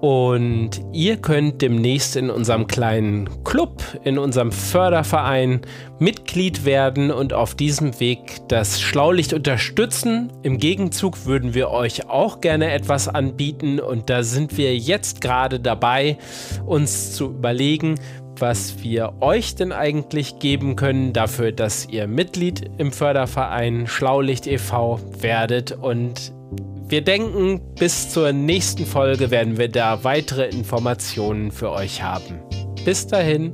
Und 0.00 0.80
ihr 0.94 1.18
könnt 1.18 1.60
demnächst 1.60 2.16
in 2.16 2.30
unserem 2.30 2.66
kleinen 2.66 3.44
Club, 3.44 3.82
in 4.02 4.18
unserem 4.18 4.50
Förderverein 4.50 5.60
Mitglied 5.98 6.64
werden 6.64 7.10
und 7.10 7.34
auf 7.34 7.54
diesem 7.54 8.00
Weg 8.00 8.40
das 8.48 8.80
Schlaulicht 8.80 9.34
unterstützen. 9.34 10.32
Im 10.42 10.56
Gegenzug 10.56 11.26
würden 11.26 11.52
wir 11.52 11.70
euch 11.70 12.08
auch 12.08 12.40
gerne 12.40 12.72
etwas 12.72 13.08
anbieten 13.08 13.78
und 13.78 14.08
da 14.08 14.22
sind 14.22 14.56
wir 14.56 14.74
jetzt 14.74 15.20
gerade 15.20 15.60
dabei, 15.60 16.16
uns 16.64 17.12
zu 17.12 17.26
überlegen, 17.26 17.96
was 18.38 18.82
wir 18.82 19.12
euch 19.20 19.54
denn 19.54 19.70
eigentlich 19.70 20.38
geben 20.38 20.76
können 20.76 21.12
dafür, 21.12 21.52
dass 21.52 21.86
ihr 21.86 22.06
Mitglied 22.06 22.70
im 22.78 22.90
Förderverein 22.90 23.86
Schlaulicht 23.86 24.46
e.V. 24.46 24.98
werdet 25.18 25.72
und 25.72 26.32
wir 26.90 27.02
denken, 27.02 27.60
bis 27.78 28.10
zur 28.10 28.32
nächsten 28.32 28.84
Folge 28.84 29.30
werden 29.30 29.58
wir 29.58 29.68
da 29.68 30.02
weitere 30.04 30.48
Informationen 30.48 31.50
für 31.52 31.70
euch 31.70 32.02
haben. 32.02 32.40
Bis 32.84 33.06
dahin. 33.06 33.52